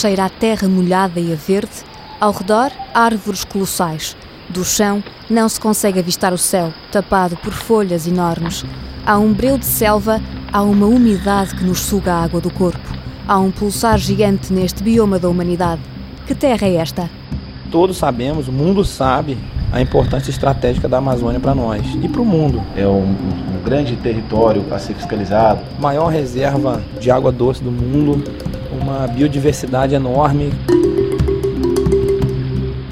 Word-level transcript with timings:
cheira 0.00 0.24
a 0.24 0.30
terra 0.30 0.66
molhada 0.66 1.20
e 1.20 1.30
a 1.30 1.36
verde, 1.36 1.84
ao 2.18 2.32
redor, 2.32 2.72
árvores 2.94 3.44
colossais. 3.44 4.16
Do 4.48 4.64
chão, 4.64 5.04
não 5.28 5.46
se 5.46 5.60
consegue 5.60 6.00
avistar 6.00 6.32
o 6.32 6.38
céu, 6.38 6.72
tapado 6.90 7.36
por 7.36 7.52
folhas 7.52 8.06
enormes. 8.06 8.64
Há 9.04 9.18
um 9.18 9.30
breu 9.30 9.58
de 9.58 9.66
selva, 9.66 10.18
há 10.50 10.62
uma 10.62 10.86
umidade 10.86 11.54
que 11.54 11.64
nos 11.64 11.80
suga 11.80 12.14
a 12.14 12.24
água 12.24 12.40
do 12.40 12.50
corpo. 12.50 12.80
Há 13.28 13.38
um 13.38 13.50
pulsar 13.50 13.98
gigante 13.98 14.50
neste 14.54 14.82
bioma 14.82 15.18
da 15.18 15.28
humanidade. 15.28 15.82
Que 16.26 16.34
terra 16.34 16.66
é 16.66 16.76
esta? 16.76 17.10
Todos 17.70 17.98
sabemos, 17.98 18.48
o 18.48 18.52
mundo 18.52 18.82
sabe 18.86 19.36
a 19.70 19.82
importância 19.82 20.30
estratégica 20.30 20.88
da 20.88 20.96
Amazônia 20.96 21.38
para 21.38 21.54
nós 21.54 21.82
e 22.02 22.08
para 22.08 22.22
o 22.22 22.24
mundo. 22.24 22.62
É 22.74 22.86
um, 22.86 23.02
um, 23.02 23.62
grande 23.62 23.94
território 23.96 24.64
a 24.72 24.78
ser 24.78 24.94
fiscalizado. 24.94 25.60
Maior 25.78 26.08
reserva 26.08 26.82
de 26.98 27.10
água 27.10 27.30
doce 27.30 27.62
do 27.62 27.70
mundo, 27.70 28.24
uma 28.90 29.06
biodiversidade 29.06 29.94
enorme. 29.94 30.50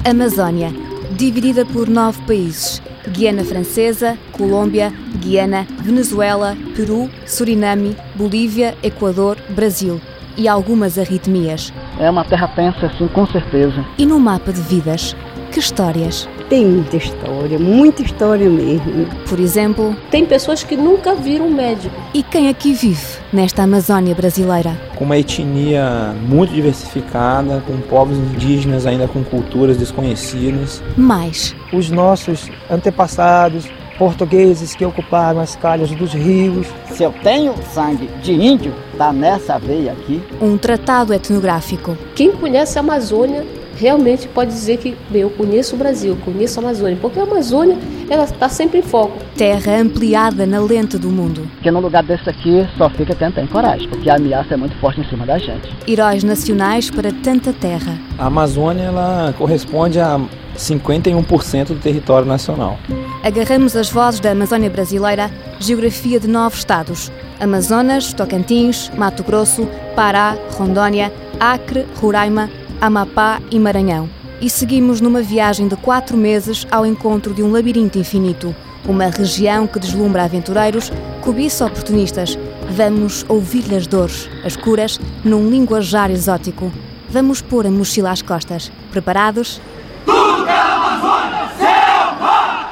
Amazônia, 0.09 0.71
dividida 1.11 1.65
por 1.65 1.89
nove 1.89 2.21
países: 2.21 2.81
Guiana 3.09 3.43
Francesa, 3.43 4.17
Colômbia, 4.31 4.93
Guiana, 5.17 5.67
Venezuela, 5.81 6.57
Peru, 6.75 7.09
Suriname, 7.25 7.95
Bolívia, 8.15 8.75
Equador, 8.81 9.37
Brasil 9.49 9.99
e 10.37 10.47
algumas 10.47 10.97
arritmias. 10.97 11.73
É 11.99 12.09
uma 12.09 12.23
terra 12.23 12.47
tensa, 12.47 12.89
sim, 12.97 13.07
com 13.09 13.27
certeza. 13.27 13.85
E 13.97 14.05
no 14.05 14.19
mapa 14.19 14.53
de 14.53 14.61
vidas, 14.61 15.15
que 15.51 15.59
histórias? 15.59 16.29
Tem 16.49 16.65
muita 16.65 16.97
história, 16.97 17.59
muita 17.59 18.01
história 18.01 18.49
mesmo. 18.49 19.05
Por 19.29 19.39
exemplo, 19.39 19.95
tem 20.09 20.25
pessoas 20.25 20.63
que 20.63 20.75
nunca 20.75 21.13
viram 21.13 21.45
um 21.45 21.53
médico. 21.53 21.95
E 22.11 22.23
quem 22.23 22.49
aqui 22.49 22.73
vive 22.73 23.05
nesta 23.31 23.61
Amazônia 23.61 24.15
brasileira? 24.15 24.75
Com 24.95 25.05
uma 25.05 25.15
etnia 25.15 26.15
muito 26.27 26.51
diversificada, 26.51 27.63
com 27.67 27.79
povos 27.81 28.17
indígenas 28.17 28.87
ainda 28.87 29.07
com 29.07 29.23
culturas 29.23 29.77
desconhecidas. 29.77 30.81
Mais. 30.97 31.55
Os 31.71 31.91
nossos 31.91 32.49
antepassados 32.67 33.69
portugueses 33.99 34.73
que 34.73 34.85
ocuparam 34.85 35.41
as 35.41 35.55
calhas 35.57 35.91
dos 35.91 36.13
rios. 36.13 36.65
Se 36.89 37.03
eu 37.03 37.13
tenho 37.21 37.53
sangue 37.73 38.07
de 38.23 38.31
índio, 38.31 38.73
tá 38.97 39.11
nessa 39.11 39.59
veia 39.59 39.91
aqui. 39.91 40.23
Um 40.41 40.57
tratado 40.57 41.13
etnográfico. 41.13 41.97
Quem 42.15 42.31
conhece 42.31 42.79
a 42.79 42.81
Amazônia 42.81 43.45
realmente 43.79 44.27
pode 44.27 44.51
dizer 44.51 44.77
que 44.77 44.95
bem, 45.09 45.21
eu 45.21 45.29
conheço 45.29 45.75
o 45.75 45.77
Brasil, 45.77 46.17
conheço 46.25 46.59
a 46.59 46.63
Amazônia, 46.63 46.97
porque 47.01 47.19
a 47.19 47.23
Amazônia 47.23 47.77
ela 48.09 48.25
está 48.25 48.49
sempre 48.49 48.79
em 48.79 48.81
foco. 48.81 49.17
Terra 49.37 49.77
ampliada 49.77 50.45
na 50.45 50.59
lente 50.59 50.97
do 50.97 51.09
mundo. 51.09 51.49
Que 51.63 51.71
num 51.71 51.79
lugar 51.79 52.03
desse 52.03 52.29
aqui 52.29 52.67
só 52.77 52.89
fica 52.89 53.15
quem 53.15 53.31
tem 53.31 53.47
coragem, 53.47 53.87
porque 53.87 54.09
a 54.09 54.15
ameaça 54.15 54.53
é 54.53 54.57
muito 54.57 54.75
forte 54.79 54.99
em 54.99 55.05
cima 55.05 55.25
da 55.25 55.37
gente. 55.37 55.69
Heróis 55.87 56.23
nacionais 56.23 56.91
para 56.91 57.11
tanta 57.11 57.53
terra. 57.53 57.97
A 58.17 58.25
Amazônia 58.25 58.83
ela 58.83 59.33
corresponde 59.37 59.99
a 59.99 60.19
51% 60.57 61.67
do 61.67 61.75
território 61.75 62.27
nacional. 62.27 62.77
Agarramos 63.23 63.75
as 63.75 63.89
vozes 63.89 64.19
da 64.19 64.31
Amazônia 64.31 64.69
brasileira, 64.69 65.31
geografia 65.59 66.19
de 66.19 66.27
nove 66.27 66.57
estados: 66.57 67.09
Amazonas, 67.39 68.11
Tocantins, 68.11 68.91
Mato 68.97 69.23
Grosso, 69.23 69.67
Pará, 69.95 70.35
Rondônia, 70.57 71.13
Acre, 71.39 71.85
Roraima, 72.01 72.49
Amapá 72.81 73.41
e 73.51 73.59
Maranhão. 73.59 74.09
E 74.39 74.49
seguimos 74.49 75.01
numa 75.01 75.21
viagem 75.21 75.67
de 75.67 75.75
quatro 75.75 76.15
meses 76.15 76.65
ao 76.71 76.85
encontro 76.85 77.33
de 77.33 77.43
um 77.43 77.51
labirinto 77.51 77.97
infinito, 77.97 78.55
uma 78.87 79.07
região 79.07 79.67
que 79.67 79.79
deslumbra 79.79 80.23
aventureiros, 80.23 80.89
cobiça 81.21 81.65
oportunistas. 81.65 82.37
Vamos 82.69 83.25
ouvir-lhe 83.27 83.75
as 83.75 83.85
dores, 83.85 84.29
as 84.45 84.55
curas, 84.55 84.97
num 85.25 85.49
linguajar 85.49 86.09
exótico. 86.09 86.71
Vamos 87.09 87.41
pôr 87.41 87.67
a 87.67 87.71
mochila 87.71 88.11
às 88.11 88.21
costas. 88.21 88.71
Preparados? 88.91 89.59
Tudo 90.05 90.45
que 90.45 90.49
é 90.49 90.59
Amazônia, 90.59 91.49
selva! 91.57 92.69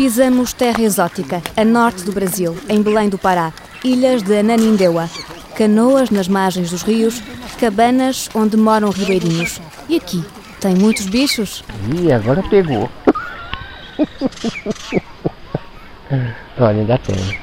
Pisamos 0.00 0.54
terra 0.54 0.80
exótica, 0.80 1.42
a 1.54 1.62
norte 1.62 2.04
do 2.04 2.12
Brasil, 2.12 2.56
em 2.70 2.80
Belém 2.80 3.10
do 3.10 3.18
Pará, 3.18 3.52
ilhas 3.84 4.22
de 4.22 4.38
Ananindeua, 4.38 5.10
canoas 5.54 6.08
nas 6.08 6.26
margens 6.26 6.70
dos 6.70 6.80
rios, 6.80 7.22
cabanas 7.60 8.30
onde 8.34 8.56
moram 8.56 8.88
ribeirinhos. 8.88 9.60
E 9.90 9.98
aqui, 9.98 10.24
tem 10.58 10.74
muitos 10.74 11.04
bichos? 11.04 11.62
Ih, 11.94 12.10
agora 12.12 12.42
pegou. 12.44 12.88
Olha, 16.58 16.80
ainda 16.80 16.96
tem. 16.96 17.38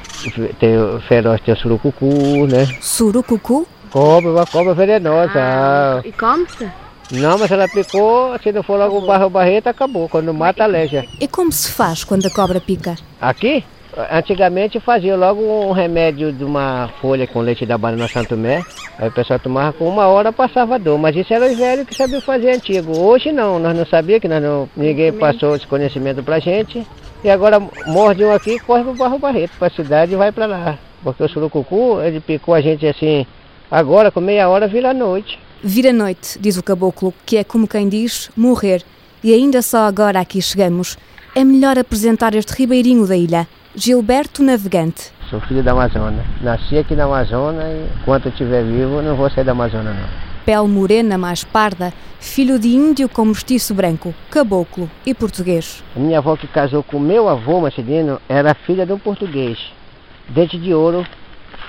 Tem 0.58 0.76
o 0.76 1.00
feroz, 1.02 1.40
tem 1.42 1.54
o 1.54 1.56
surucucu, 1.56 2.48
né? 2.48 2.66
Surucucu? 2.80 3.68
Cobra, 3.88 4.32
uma 4.32 4.44
cobra 4.44 4.74
venenosa. 4.74 5.30
Ah, 5.36 6.00
e 6.04 6.10
come-se? 6.10 6.68
Não, 7.10 7.38
mas 7.38 7.50
ela 7.50 7.66
picou, 7.68 8.38
se 8.42 8.52
não 8.52 8.62
for 8.62 8.78
logo 8.78 8.98
o 8.98 9.06
barro 9.06 9.30
barreta, 9.30 9.70
acabou. 9.70 10.08
Quando 10.08 10.34
mata, 10.34 10.64
aleja. 10.64 11.04
E 11.20 11.26
como 11.26 11.50
se 11.50 11.72
faz 11.72 12.04
quando 12.04 12.26
a 12.26 12.30
cobra 12.30 12.60
pica? 12.60 12.96
Aqui? 13.20 13.64
Antigamente 14.12 14.78
fazia 14.78 15.16
logo 15.16 15.40
um 15.40 15.72
remédio 15.72 16.32
de 16.32 16.44
uma 16.44 16.88
folha 17.00 17.26
com 17.26 17.40
leite 17.40 17.66
da 17.66 17.78
banana 17.78 18.06
Santo 18.06 18.36
Mé. 18.36 18.62
Aí 18.98 19.08
o 19.08 19.12
pessoal 19.12 19.40
tomava 19.40 19.72
com 19.72 19.88
uma 19.88 20.06
hora, 20.06 20.32
passava 20.32 20.78
dor. 20.78 20.98
Mas 20.98 21.16
isso 21.16 21.32
era 21.32 21.46
os 21.46 21.56
velhos 21.56 21.86
que 21.86 21.94
sabiam 21.94 22.20
fazer 22.20 22.50
antigo. 22.50 22.96
Hoje 22.96 23.32
não, 23.32 23.58
nós 23.58 23.76
não 23.76 23.86
sabíamos, 23.86 24.22
que 24.22 24.28
nós 24.28 24.42
não, 24.42 24.68
ninguém 24.76 25.12
passou 25.12 25.56
esse 25.56 25.66
conhecimento 25.66 26.22
pra 26.22 26.38
gente. 26.38 26.86
E 27.24 27.30
agora 27.30 27.58
morde 27.86 28.24
um 28.24 28.32
aqui, 28.32 28.60
corre 28.60 28.84
pro 28.84 28.94
Barro 28.94 29.18
Barreto, 29.18 29.52
pra 29.58 29.70
cidade 29.70 30.12
e 30.12 30.16
vai 30.16 30.30
pra 30.30 30.46
lá. 30.46 30.78
Porque 31.02 31.22
o 31.24 31.28
surucucu, 31.28 32.00
ele 32.00 32.20
picou 32.20 32.54
a 32.54 32.60
gente 32.60 32.86
assim, 32.86 33.26
agora 33.70 34.10
com 34.10 34.20
meia 34.20 34.48
hora 34.48 34.68
vira 34.68 34.94
noite. 34.94 35.38
Vira 35.62 35.92
noite, 35.92 36.38
diz 36.38 36.56
o 36.56 36.62
caboclo, 36.62 37.12
que 37.26 37.36
é 37.36 37.42
como 37.42 37.66
quem 37.66 37.88
diz, 37.88 38.30
morrer. 38.36 38.84
E 39.24 39.34
ainda 39.34 39.60
só 39.60 39.88
agora 39.88 40.20
aqui 40.20 40.40
chegamos. 40.40 40.96
É 41.34 41.42
melhor 41.42 41.76
apresentar 41.76 42.32
este 42.36 42.54
ribeirinho 42.54 43.04
da 43.08 43.16
ilha, 43.16 43.48
Gilberto 43.74 44.40
Navegante. 44.40 45.10
Sou 45.28 45.40
filho 45.40 45.60
da 45.64 45.72
Amazônia. 45.72 46.24
Nasci 46.42 46.78
aqui 46.78 46.94
na 46.94 47.06
Amazônia 47.06 47.64
e 47.64 47.88
enquanto 48.00 48.26
eu 48.26 48.30
estiver 48.30 48.62
vivo 48.62 49.02
não 49.02 49.16
vou 49.16 49.28
sair 49.30 49.42
da 49.42 49.50
Amazônia 49.50 49.92
não. 49.92 50.08
Pele 50.44 50.68
morena 50.68 51.18
mais 51.18 51.42
parda, 51.42 51.92
filho 52.20 52.56
de 52.56 52.68
índio 52.68 53.08
com 53.08 53.24
mestiço 53.24 53.74
branco, 53.74 54.14
caboclo 54.30 54.88
e 55.04 55.12
português. 55.12 55.82
A 55.96 55.98
minha 55.98 56.18
avó 56.18 56.36
que 56.36 56.46
casou 56.46 56.84
com 56.84 57.00
meu 57.00 57.28
avô 57.28 57.60
Macedino 57.60 58.20
era 58.28 58.54
filha 58.54 58.86
de 58.86 58.92
um 58.92 58.98
português. 58.98 59.58
Dente 60.28 60.56
de 60.56 60.72
ouro, 60.72 61.04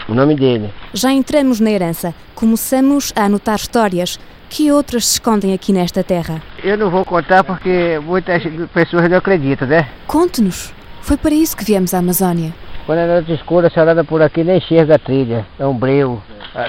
o 0.09 0.15
nome 0.15 0.35
dele. 0.35 0.73
Já 0.93 1.11
entramos 1.11 1.59
na 1.59 1.71
herança. 1.71 2.13
Começamos 2.35 3.13
a 3.15 3.25
anotar 3.25 3.55
histórias. 3.55 4.19
Que 4.49 4.71
outras 4.71 5.05
se 5.05 5.13
escondem 5.13 5.53
aqui 5.53 5.71
nesta 5.71 6.03
terra? 6.03 6.41
Eu 6.63 6.75
não 6.75 6.89
vou 6.89 7.05
contar 7.05 7.43
porque 7.43 7.99
muitas 8.03 8.41
pessoas 8.73 9.07
não 9.07 9.17
acreditam, 9.17 9.67
né? 9.67 9.87
Conte-nos. 10.07 10.73
Foi 11.01 11.17
para 11.17 11.35
isso 11.35 11.55
que 11.55 11.63
viemos 11.63 11.93
à 11.93 11.99
Amazônia. 11.99 12.51
Quando 12.87 12.99
a 12.99 13.05
noite 13.05 13.31
escura, 13.33 13.69
você 13.69 13.79
anda 13.79 14.03
por 14.03 14.19
aqui 14.23 14.43
nem 14.43 14.57
enxerga 14.57 14.95
a 14.95 14.99
trilha. 14.99 15.45
É 15.59 15.65
um 15.67 15.75
breu. 15.75 16.19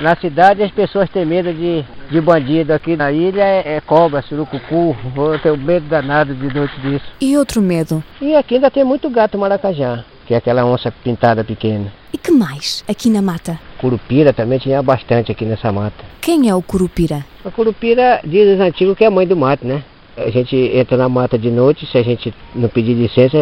Na 0.03 0.15
cidade 0.15 0.62
as 0.62 0.71
pessoas 0.71 1.09
têm 1.09 1.25
medo 1.25 1.55
de, 1.55 1.83
de 2.11 2.21
bandido. 2.21 2.75
Aqui 2.75 2.95
na 2.95 3.11
ilha 3.11 3.43
é, 3.43 3.77
é 3.77 3.81
cobra, 3.81 4.21
surucucu. 4.21 4.95
Eu 5.17 5.39
tenho 5.39 5.56
medo 5.56 5.89
danado 5.89 6.34
de 6.34 6.55
noite 6.55 6.79
disso. 6.83 7.06
E 7.19 7.39
outro 7.39 7.62
medo? 7.62 8.05
E 8.21 8.37
aqui 8.37 8.56
ainda 8.56 8.71
tem 8.71 8.84
muito 8.84 9.09
gato 9.09 9.39
maracajá, 9.39 10.05
que 10.31 10.35
é 10.35 10.37
aquela 10.37 10.65
onça 10.65 10.93
pintada 10.93 11.43
pequena. 11.43 11.93
E 12.13 12.17
que 12.17 12.31
mais 12.31 12.85
aqui 12.89 13.11
na 13.11 13.21
mata? 13.21 13.59
Curupira 13.81 14.33
também 14.33 14.61
tinha 14.61 14.81
bastante 14.81 15.32
aqui 15.32 15.44
nessa 15.44 15.73
mata. 15.73 16.05
Quem 16.21 16.49
é 16.49 16.55
o 16.55 16.62
curupira? 16.62 17.27
A 17.44 17.50
curupira 17.50 18.21
diz 18.25 18.55
os 18.55 18.61
antigos 18.61 18.97
que 18.97 19.03
é 19.03 19.09
a 19.09 19.11
mãe 19.11 19.27
do 19.27 19.37
mato, 19.37 19.67
né? 19.67 19.82
A 20.17 20.31
gente 20.31 20.55
entra 20.55 20.97
na 20.97 21.09
mata 21.09 21.37
de 21.37 21.50
noite, 21.50 21.85
se 21.85 21.99
a 21.99 22.03
gente 22.05 22.32
não 22.55 22.69
pedir 22.69 22.94
licença, 22.94 23.37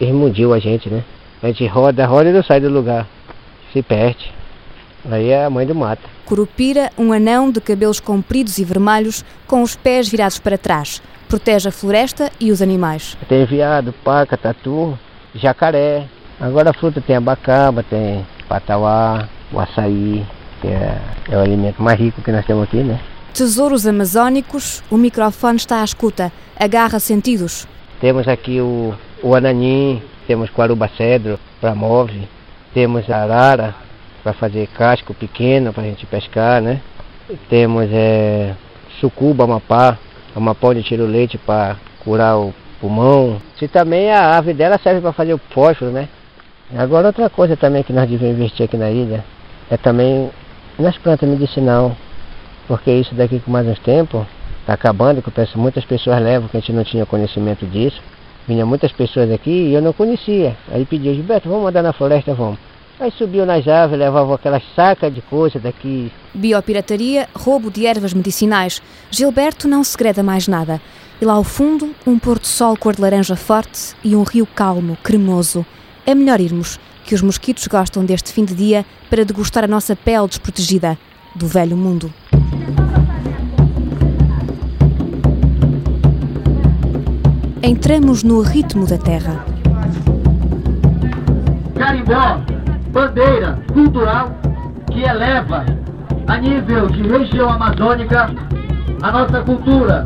mundiam 0.00 0.52
a 0.52 0.58
gente, 0.58 0.90
né? 0.90 1.04
A 1.40 1.46
gente 1.46 1.64
roda, 1.68 2.04
roda 2.06 2.30
e 2.30 2.32
não 2.32 2.42
sai 2.42 2.60
do 2.60 2.68
lugar. 2.68 3.06
Se 3.72 3.80
perde. 3.80 4.32
Aí 5.08 5.28
é 5.28 5.44
a 5.44 5.50
mãe 5.50 5.64
do 5.64 5.76
mato. 5.76 6.02
Curupira, 6.24 6.90
um 6.98 7.12
anão 7.12 7.52
de 7.52 7.60
cabelos 7.60 8.00
compridos 8.00 8.58
e 8.58 8.64
vermelhos, 8.64 9.24
com 9.46 9.62
os 9.62 9.76
pés 9.76 10.08
virados 10.08 10.40
para 10.40 10.58
trás. 10.58 11.00
Protege 11.28 11.68
a 11.68 11.72
floresta 11.72 12.32
e 12.40 12.50
os 12.50 12.60
animais. 12.60 13.16
Tem 13.28 13.46
veado, 13.46 13.94
paca, 14.02 14.36
tatu, 14.36 14.98
jacaré. 15.36 16.08
Agora 16.42 16.70
a 16.70 16.72
fruta 16.72 17.00
tem 17.00 17.14
abacaba, 17.14 17.84
tem 17.84 18.26
patauá, 18.48 19.28
o 19.52 19.60
açaí, 19.60 20.26
que 20.60 20.66
é, 20.66 20.98
é 21.30 21.36
o 21.36 21.40
alimento 21.40 21.80
mais 21.80 21.96
rico 21.96 22.20
que 22.20 22.32
nós 22.32 22.44
temos 22.44 22.64
aqui, 22.64 22.78
né? 22.78 22.98
Tesouros 23.32 23.86
amazônicos, 23.86 24.82
o 24.90 24.96
microfone 24.96 25.56
está 25.56 25.80
à 25.80 25.84
escuta. 25.84 26.32
Agarra 26.58 26.98
sentidos. 26.98 27.68
Temos 28.00 28.26
aqui 28.26 28.60
o, 28.60 28.92
o 29.22 29.36
ananim, 29.36 30.02
temos 30.26 30.50
quaruba 30.50 30.90
cedro 30.96 31.38
para 31.60 31.76
move, 31.76 32.28
temos 32.74 33.08
a 33.08 33.18
arara 33.18 33.72
para 34.24 34.32
fazer 34.32 34.66
casco 34.66 35.14
pequeno 35.14 35.72
para 35.72 35.84
a 35.84 35.86
gente 35.86 36.04
pescar, 36.06 36.60
né? 36.60 36.80
Temos 37.48 37.86
é, 37.92 38.56
sucuba, 39.00 39.44
amapá, 39.44 39.96
amapá 40.34 40.68
onde 40.68 40.82
tira 40.82 41.04
o 41.04 41.06
leite 41.06 41.38
para 41.38 41.76
curar 42.00 42.36
o 42.36 42.52
pulmão. 42.80 43.40
Se 43.60 43.68
também 43.68 44.10
a 44.10 44.36
ave 44.36 44.52
dela 44.52 44.76
serve 44.82 45.00
para 45.00 45.12
fazer 45.12 45.34
o 45.34 45.40
fósforo, 45.54 45.92
né? 45.92 46.08
Agora 46.76 47.08
outra 47.08 47.28
coisa 47.28 47.56
também 47.56 47.82
que 47.82 47.92
nós 47.92 48.08
devemos 48.08 48.36
investir 48.36 48.64
aqui 48.64 48.76
na 48.76 48.90
ilha 48.90 49.24
é 49.70 49.76
também 49.76 50.30
nas 50.78 50.96
plantas 50.98 51.28
medicinal. 51.28 51.94
Porque 52.66 52.90
isso 52.90 53.14
daqui 53.14 53.40
com 53.40 53.50
mais 53.50 53.66
uns 53.66 53.78
tempos 53.80 54.24
está 54.60 54.72
acabando, 54.72 55.20
que 55.20 55.30
penso, 55.30 55.58
muitas 55.58 55.84
pessoas 55.84 56.22
levam, 56.22 56.48
que 56.48 56.56
a 56.56 56.60
gente 56.60 56.72
não 56.72 56.84
tinha 56.84 57.04
conhecimento 57.04 57.66
disso. 57.66 58.00
Vinha 58.46 58.64
muitas 58.64 58.90
pessoas 58.92 59.30
aqui 59.30 59.50
e 59.50 59.74
eu 59.74 59.82
não 59.82 59.92
conhecia. 59.92 60.56
Aí 60.70 60.84
pediu, 60.84 61.14
Gilberto, 61.14 61.48
vamos 61.48 61.68
andar 61.68 61.82
na 61.82 61.92
floresta, 61.92 62.34
vamos. 62.34 62.58
Aí 62.98 63.10
subiu 63.10 63.44
nas 63.44 63.66
árvores, 63.66 64.04
levava 64.04 64.34
aquelas 64.34 64.62
sacas 64.74 65.12
de 65.12 65.20
coisa 65.22 65.58
daqui. 65.58 66.10
Biopirataria, 66.32 67.28
roubo 67.34 67.70
de 67.70 67.84
ervas 67.84 68.14
medicinais. 68.14 68.80
Gilberto 69.10 69.68
não 69.68 69.84
segreda 69.84 70.22
mais 70.22 70.48
nada. 70.48 70.80
E 71.20 71.24
lá 71.24 71.34
ao 71.34 71.44
fundo, 71.44 71.94
um 72.06 72.18
pôr-do-sol 72.18 72.76
cor 72.76 72.94
de 72.94 73.02
laranja 73.02 73.36
forte 73.36 73.94
e 74.02 74.16
um 74.16 74.22
rio 74.22 74.46
calmo, 74.46 74.96
cremoso. 75.02 75.66
É 76.04 76.14
melhor 76.16 76.40
irmos, 76.40 76.80
que 77.04 77.14
os 77.14 77.22
mosquitos 77.22 77.66
gostam 77.68 78.04
deste 78.04 78.32
fim 78.32 78.44
de 78.44 78.54
dia 78.54 78.84
para 79.08 79.24
degustar 79.24 79.62
a 79.62 79.68
nossa 79.68 79.94
pele 79.94 80.26
desprotegida 80.26 80.98
do 81.34 81.46
velho 81.46 81.76
mundo. 81.76 82.12
Entramos 87.62 88.24
no 88.24 88.40
ritmo 88.40 88.84
da 88.84 88.98
terra. 88.98 89.44
Carimbó, 91.76 92.40
bandeira 92.90 93.62
cultural 93.72 94.32
que 94.90 95.02
eleva 95.02 95.64
a 96.26 96.38
nível 96.38 96.88
de 96.88 97.02
região 97.02 97.48
amazônica 97.48 98.34
a 99.02 99.12
nossa 99.12 99.42
cultura. 99.42 100.04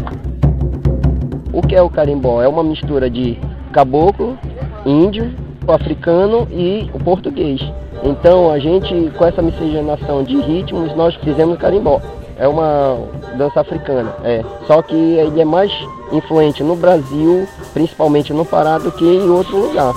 O 1.53 1.63
que 1.63 1.75
é 1.75 1.81
o 1.81 1.89
carimbó? 1.89 2.43
É 2.43 2.49
uma 2.49 2.63
mistura 2.63 3.09
de 3.09 3.39
caboclo, 3.73 4.39
índio, 4.85 5.35
africano 5.73 6.47
e 6.51 6.91
o 6.93 6.99
português. 6.99 7.61
Então 8.03 8.51
a 8.51 8.59
gente, 8.59 9.11
com 9.17 9.25
essa 9.25 9.43
miscigenação 9.43 10.23
de 10.23 10.41
ritmos, 10.41 10.95
nós 10.95 11.15
fizemos 11.17 11.55
o 11.55 11.59
carimbó. 11.59 12.01
É 12.39 12.47
uma 12.47 12.99
dança 13.39 13.61
africana, 13.61 14.15
é. 14.23 14.45
Só 14.67 14.83
que 14.83 14.95
ele 14.95 15.41
é 15.41 15.45
mais 15.45 15.73
influente 16.13 16.63
no 16.63 16.77
Brasil, 16.77 17.49
principalmente 17.73 18.33
no 18.33 18.45
Pará, 18.45 18.79
do 18.79 18.93
que 18.93 19.05
em 19.05 19.29
outro 19.31 19.57
lugar. 19.57 19.95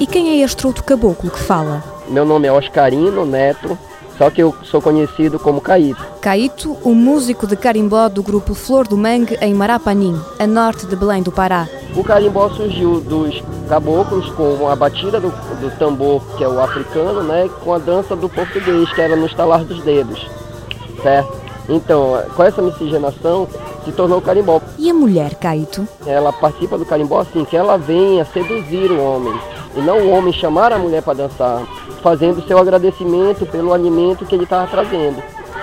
E 0.00 0.06
quem 0.06 0.28
é 0.28 0.44
este 0.44 0.66
outro 0.66 0.84
caboclo 0.84 1.30
que 1.30 1.38
fala? 1.38 1.82
Meu 2.08 2.24
nome 2.24 2.46
é 2.46 2.52
Oscarino 2.52 3.26
Neto, 3.26 3.76
só 4.16 4.30
que 4.30 4.42
eu 4.42 4.54
sou 4.64 4.80
conhecido 4.80 5.38
como 5.38 5.60
Caíto. 5.60 6.02
Caíto, 6.20 6.76
o 6.82 6.94
músico 6.94 7.46
de 7.46 7.56
carimbó 7.56 8.08
do 8.08 8.22
grupo 8.22 8.54
Flor 8.54 8.86
do 8.88 8.96
Mangue 8.96 9.36
em 9.40 9.52
Marapanim, 9.52 10.18
a 10.38 10.46
norte 10.46 10.86
de 10.86 10.96
Belém 10.96 11.22
do 11.22 11.32
Pará. 11.32 11.68
O 11.96 12.04
carimbó 12.04 12.50
surgiu 12.50 13.00
dos 13.00 13.42
caboclos 13.70 14.28
com 14.32 14.68
a 14.68 14.76
batida 14.76 15.18
do, 15.18 15.30
do, 15.30 15.78
tambor, 15.78 16.22
que 16.36 16.44
é 16.44 16.48
o 16.48 16.60
africano, 16.60 17.22
né, 17.22 17.48
com 17.64 17.72
a 17.72 17.78
dança 17.78 18.14
do 18.14 18.28
português, 18.28 18.92
que 18.92 19.00
era 19.00 19.16
no 19.16 19.24
estalar 19.24 19.64
dos 19.64 19.82
dedos, 19.82 20.28
certo? 21.02 21.32
Então, 21.70 22.22
com 22.36 22.42
essa 22.42 22.60
miscigenação, 22.60 23.48
se 23.82 23.92
tornou 23.92 24.18
o 24.18 24.22
carimbó. 24.22 24.60
E 24.78 24.90
a 24.90 24.94
mulher, 24.94 25.36
Caíto? 25.36 25.88
Ela 26.06 26.34
participa 26.34 26.76
do 26.76 26.84
carimbó 26.84 27.20
assim, 27.20 27.46
que 27.46 27.56
ela 27.56 27.78
venha 27.78 28.26
seduzir 28.26 28.90
o 28.92 29.00
homem, 29.00 29.34
e 29.74 29.80
não 29.80 30.00
o 30.00 30.10
homem 30.10 30.34
chamar 30.34 30.74
a 30.74 30.78
mulher 30.78 31.02
para 31.02 31.14
dançar, 31.14 31.62
fazendo 32.02 32.46
seu 32.46 32.58
agradecimento 32.58 33.46
pelo 33.46 33.72
alimento 33.72 34.26
que 34.26 34.34
ele 34.34 34.44
estava 34.44 34.66
trazendo. 34.66 35.22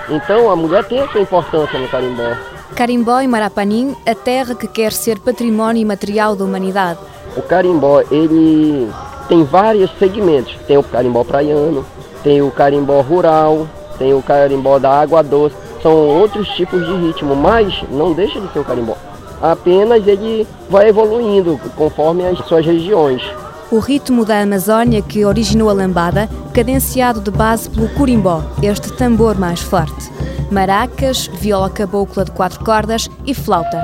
Então, 0.09 0.49
a 0.49 0.55
mulher 0.55 0.83
tem 0.85 0.99
a 0.99 1.07
sua 1.09 1.21
importância 1.21 1.77
no 1.77 1.87
carimbó. 1.87 2.52
Carimbó 2.75 3.21
e 3.21 3.27
Marapanim, 3.27 3.95
a 4.03 4.15
terra 4.15 4.55
que 4.55 4.67
quer 4.67 4.91
ser 4.91 5.19
património 5.19 5.81
imaterial 5.81 6.35
da 6.35 6.43
humanidade. 6.43 6.99
O 7.37 7.41
carimbó, 7.41 8.01
ele 8.09 8.89
tem 9.27 9.43
vários 9.43 9.91
segmentos. 9.99 10.55
Tem 10.67 10.77
o 10.77 10.83
carimbó 10.83 11.23
praiano, 11.23 11.85
tem 12.23 12.41
o 12.41 12.49
carimbó 12.49 13.01
rural, 13.01 13.67
tem 13.99 14.13
o 14.13 14.23
carimbó 14.23 14.79
da 14.79 14.89
água 14.89 15.21
doce. 15.21 15.55
São 15.83 15.93
outros 15.93 16.47
tipos 16.49 16.83
de 16.85 16.93
ritmo, 16.95 17.35
mas 17.35 17.83
não 17.91 18.13
deixa 18.13 18.41
de 18.41 18.51
ser 18.51 18.59
o 18.59 18.65
carimbó. 18.65 18.97
Apenas 19.39 20.07
ele 20.07 20.47
vai 20.69 20.89
evoluindo 20.89 21.59
conforme 21.75 22.25
as 22.25 22.39
suas 22.47 22.65
regiões. 22.65 23.21
O 23.69 23.77
ritmo 23.79 24.25
da 24.25 24.41
Amazónia 24.41 25.01
que 25.01 25.25
originou 25.25 25.69
a 25.69 25.73
lambada, 25.73 26.29
cadenciado 26.53 27.19
de 27.21 27.29
base 27.29 27.69
pelo 27.69 27.89
curimbó, 27.89 28.41
este 28.61 28.91
tambor 28.93 29.37
mais 29.37 29.59
forte. 29.59 30.11
Maracas, 30.53 31.25
viola 31.41 31.67
cabocla 31.67 32.23
de 32.23 32.31
quatro 32.31 32.63
cordas 32.63 33.09
e 33.25 33.33
flauta. 33.33 33.81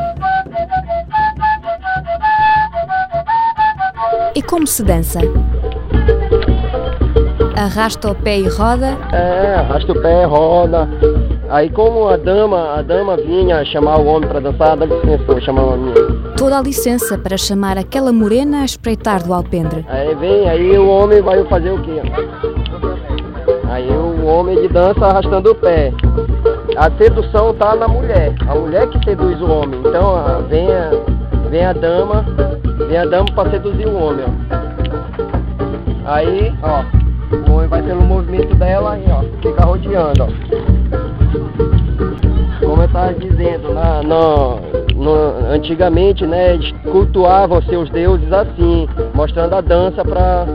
E 4.35 4.41
como 4.43 4.67
se 4.67 4.83
dança? 4.83 5.19
Arrasta 7.57 8.11
o 8.11 8.15
pé 8.15 8.37
e 8.37 8.47
roda? 8.47 8.95
É, 9.11 9.55
arrasta 9.55 9.91
o 9.91 9.99
pé 9.99 10.21
e 10.21 10.25
roda. 10.25 10.87
Aí 11.49 11.71
como 11.71 12.07
a 12.07 12.15
dama, 12.15 12.75
a 12.75 12.83
dama 12.83 13.17
vinha 13.17 13.65
chamar 13.65 13.97
o 13.97 14.05
homem 14.05 14.29
para 14.29 14.39
dançar, 14.39 14.77
dá 14.77 14.85
licença, 14.85 15.23
vou 15.25 15.41
chamar 15.41 15.63
uma 15.63 15.77
minha. 15.77 15.95
Toda 16.37 16.59
a 16.59 16.61
licença 16.61 17.17
para 17.17 17.35
chamar 17.35 17.79
aquela 17.79 18.13
morena 18.13 18.61
a 18.61 18.65
espreitar 18.65 19.23
do 19.23 19.33
alpendre. 19.33 19.83
Aí 19.89 20.13
vem, 20.13 20.47
aí 20.47 20.77
o 20.77 20.87
homem 20.87 21.19
vai 21.19 21.43
fazer 21.45 21.71
o 21.71 21.81
quê? 21.81 21.99
Aí 23.67 23.89
o 23.89 24.25
homem 24.25 24.61
de 24.61 24.67
dança 24.67 25.07
arrastando 25.07 25.51
o 25.51 25.55
pé. 25.55 25.91
A 26.79 26.89
sedução 26.91 27.53
tá 27.55 27.75
na 27.75 27.89
mulher, 27.89 28.33
a 28.47 28.55
mulher 28.55 28.87
que 28.87 29.03
seduz 29.03 29.41
o 29.41 29.51
homem. 29.51 29.81
Então 29.81 30.15
vem 30.47 30.71
a, 30.71 30.91
vem 31.49 31.65
a 31.65 31.73
dama, 31.73 32.25
vem 32.87 32.97
a 32.97 33.03
dama 33.03 33.25
para 33.35 33.49
seduzir 33.49 33.85
o 33.85 33.97
homem, 33.97 34.23
ó. 34.25 36.09
Aí, 36.09 36.53
ó, 36.63 36.85
o 37.49 37.53
homem 37.53 37.67
vai 37.67 37.83
pelo 37.83 38.01
movimento 38.01 38.55
dela 38.55 38.97
e 38.97 39.11
ó, 39.11 39.23
fica 39.41 39.65
rodeando, 39.65 40.23
ó 40.23 40.79
como 42.69 42.83
eu 42.83 42.85
estava 42.85 43.13
dizendo, 43.13 43.73
na, 43.73 44.03
no, 44.03 44.59
no, 44.95 45.51
antigamente, 45.51 46.25
né, 46.25 46.53
eles 46.53 46.71
cultuavam 46.83 47.61
seus 47.63 47.89
deuses 47.89 48.31
assim, 48.31 48.87
mostrando 49.13 49.55
a 49.55 49.61
dança 49.61 50.05
para 50.05 50.45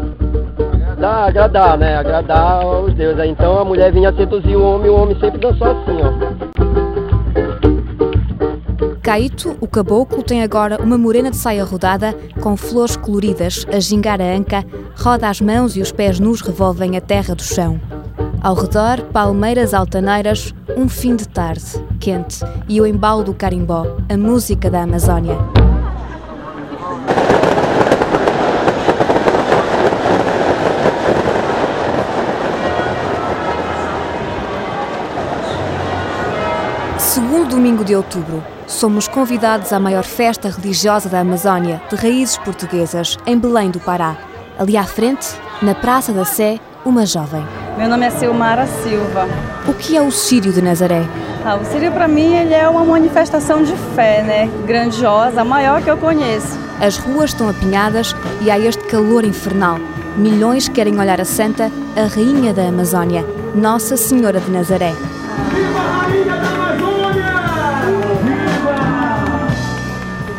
agradar, 1.10 1.78
né, 1.78 1.96
agradar 1.96 2.66
os 2.66 2.94
deuses. 2.94 3.24
Então 3.24 3.58
a 3.58 3.64
mulher 3.64 3.92
vinha 3.92 4.12
seduzir 4.14 4.56
o 4.56 4.62
homem 4.62 4.86
e 4.86 4.90
o 4.90 4.96
homem 4.96 5.18
sempre 5.20 5.38
dançou 5.38 5.70
assim, 5.70 5.98
ó. 6.02 6.54
Caíto, 9.02 9.54
o 9.60 9.68
caboclo, 9.68 10.22
tem 10.22 10.42
agora 10.42 10.82
uma 10.82 10.96
morena 10.96 11.30
de 11.30 11.36
saia 11.36 11.62
rodada 11.62 12.14
com 12.40 12.56
flores 12.56 12.96
coloridas 12.96 13.66
a 13.70 13.78
gingar 13.78 14.18
a 14.18 14.24
anca, 14.24 14.64
roda 14.96 15.28
as 15.28 15.42
mãos 15.42 15.76
e 15.76 15.82
os 15.82 15.92
pés 15.92 16.18
nus 16.18 16.40
revolvem 16.40 16.96
a 16.96 17.02
terra 17.02 17.34
do 17.34 17.42
chão. 17.42 17.78
Ao 18.42 18.54
redor, 18.54 19.02
palmeiras 19.12 19.74
altaneiras, 19.74 20.54
um 20.76 20.88
fim 20.88 21.16
de 21.16 21.28
tarde, 21.28 21.64
quente, 22.00 22.40
e 22.68 22.80
o 22.80 22.86
embalo 22.86 23.22
do 23.24 23.34
carimbó, 23.34 23.86
a 24.08 24.16
música 24.16 24.70
da 24.70 24.82
Amazónia. 24.82 25.36
Segundo 36.98 37.43
domingo 37.54 37.84
de 37.84 37.94
outubro, 37.94 38.42
somos 38.66 39.06
convidados 39.06 39.72
à 39.72 39.78
maior 39.78 40.02
festa 40.02 40.48
religiosa 40.48 41.08
da 41.08 41.20
Amazónia, 41.20 41.80
de 41.88 41.94
raízes 41.94 42.36
portuguesas, 42.38 43.16
em 43.24 43.38
Belém 43.38 43.70
do 43.70 43.78
Pará. 43.78 44.16
Ali 44.58 44.76
à 44.76 44.82
frente, 44.82 45.28
na 45.62 45.72
Praça 45.72 46.12
da 46.12 46.24
Sé, 46.24 46.58
uma 46.84 47.06
jovem. 47.06 47.46
Meu 47.78 47.88
nome 47.88 48.06
é 48.06 48.10
Silmara 48.10 48.66
Silva. 48.66 49.28
O 49.68 49.72
que 49.72 49.96
é 49.96 50.02
o 50.02 50.10
Sírio 50.10 50.52
de 50.52 50.60
Nazaré? 50.60 51.06
Ah, 51.44 51.54
o 51.54 51.64
Sírio 51.64 51.92
para 51.92 52.08
mim 52.08 52.34
ele 52.34 52.54
é 52.54 52.68
uma 52.68 52.84
manifestação 52.84 53.62
de 53.62 53.74
fé, 53.94 54.24
né? 54.24 54.50
Grandiosa, 54.66 55.42
a 55.42 55.44
maior 55.44 55.80
que 55.80 55.90
eu 55.90 55.96
conheço. 55.96 56.58
As 56.80 56.96
ruas 56.96 57.30
estão 57.30 57.48
apinhadas 57.48 58.16
e 58.42 58.50
há 58.50 58.58
este 58.58 58.82
calor 58.86 59.24
infernal. 59.24 59.78
Milhões 60.16 60.68
querem 60.68 60.98
olhar 60.98 61.20
a 61.20 61.24
Santa, 61.24 61.70
a 61.96 62.06
rainha 62.12 62.52
da 62.52 62.66
Amazónia, 62.66 63.24
Nossa 63.54 63.96
Senhora 63.96 64.40
de 64.40 64.50
Nazaré. 64.50 64.92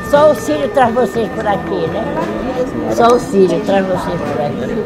Só 0.09 0.31
o 0.31 0.35
Sírio 0.35 0.69
traz 0.69 0.93
vocês 0.93 1.29
por 1.29 1.47
aqui, 1.47 1.87
né? 1.87 2.03
Só 2.93 3.07
o 3.07 3.19
Sírio 3.19 3.59
traz 3.65 3.85
vocês 3.85 4.21
por 4.21 4.41
aqui 4.41 4.85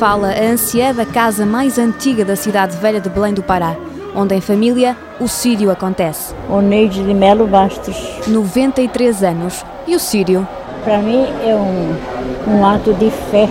fala 0.00 0.28
a 0.28 0.52
anciã 0.52 0.94
da 0.94 1.04
casa 1.04 1.44
mais 1.44 1.78
antiga 1.78 2.24
da 2.24 2.34
cidade 2.34 2.74
velha 2.78 3.00
de 3.00 3.10
Belém 3.10 3.34
do 3.34 3.42
Pará, 3.42 3.76
onde 4.14 4.34
em 4.34 4.40
família 4.40 4.96
o 5.20 5.28
sírio 5.28 5.70
acontece. 5.70 6.34
O 6.48 6.62
Neide 6.62 7.04
de 7.04 7.12
Melo 7.12 7.46
Bastos. 7.46 7.96
93 8.26 9.22
anos. 9.22 9.64
E 9.86 9.94
o 9.94 10.00
sírio? 10.00 10.48
Para 10.84 10.98
mim 10.98 11.26
é 11.44 11.54
um, 11.54 11.94
um 12.48 12.66
ato 12.66 12.94
de 12.94 13.10
fé 13.10 13.46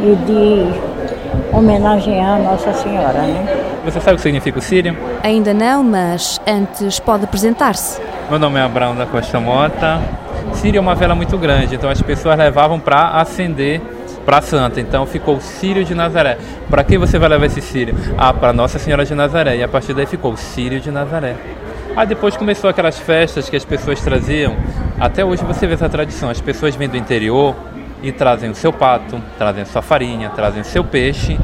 e 0.00 0.16
de 0.16 1.54
homenagear 1.54 2.36
a 2.36 2.38
Nossa 2.38 2.72
Senhora, 2.72 3.20
né? 3.20 3.61
Você 3.84 4.00
sabe 4.00 4.12
o 4.12 4.16
que 4.16 4.22
significa 4.22 4.58
o 4.60 4.62
sírio? 4.62 4.96
Ainda 5.24 5.52
não, 5.52 5.82
mas 5.82 6.40
antes 6.46 7.00
pode 7.00 7.24
apresentar-se. 7.24 8.00
Meu 8.30 8.38
nome 8.38 8.60
é 8.60 8.62
Abraão 8.62 8.94
da 8.94 9.06
Costa 9.06 9.40
Mota. 9.40 10.00
Sírio 10.54 10.78
é 10.78 10.80
uma 10.80 10.94
vela 10.94 11.16
muito 11.16 11.36
grande, 11.36 11.74
então 11.74 11.90
as 11.90 12.00
pessoas 12.00 12.38
levavam 12.38 12.78
para 12.78 13.08
acender 13.08 13.80
para 14.24 14.38
a 14.38 14.42
Santa. 14.42 14.80
Então 14.80 15.04
ficou 15.04 15.36
o 15.36 15.40
Sírio 15.40 15.84
de 15.84 15.96
Nazaré. 15.96 16.38
Para 16.70 16.84
quem 16.84 16.96
você 16.96 17.18
vai 17.18 17.28
levar 17.28 17.46
esse 17.46 17.60
Sírio? 17.60 17.96
Ah, 18.16 18.32
para 18.32 18.52
Nossa 18.52 18.78
Senhora 18.78 19.04
de 19.04 19.16
Nazaré. 19.16 19.56
E 19.56 19.64
a 19.64 19.68
partir 19.68 19.94
daí 19.94 20.06
ficou 20.06 20.32
o 20.32 20.36
Sírio 20.36 20.80
de 20.80 20.92
Nazaré. 20.92 21.34
Aí 21.96 22.06
depois 22.06 22.36
começou 22.36 22.70
aquelas 22.70 23.00
festas 23.00 23.50
que 23.50 23.56
as 23.56 23.64
pessoas 23.64 24.00
traziam. 24.00 24.54
Até 25.00 25.24
hoje 25.24 25.42
você 25.44 25.66
vê 25.66 25.74
essa 25.74 25.88
tradição. 25.88 26.30
As 26.30 26.40
pessoas 26.40 26.76
vêm 26.76 26.88
do 26.88 26.96
interior 26.96 27.56
e 28.00 28.12
trazem 28.12 28.48
o 28.48 28.54
seu 28.54 28.72
pato, 28.72 29.20
trazem 29.36 29.62
a 29.62 29.66
sua 29.66 29.82
farinha, 29.82 30.30
trazem 30.30 30.62
o 30.62 30.64
seu 30.64 30.84
peixe 30.84 31.36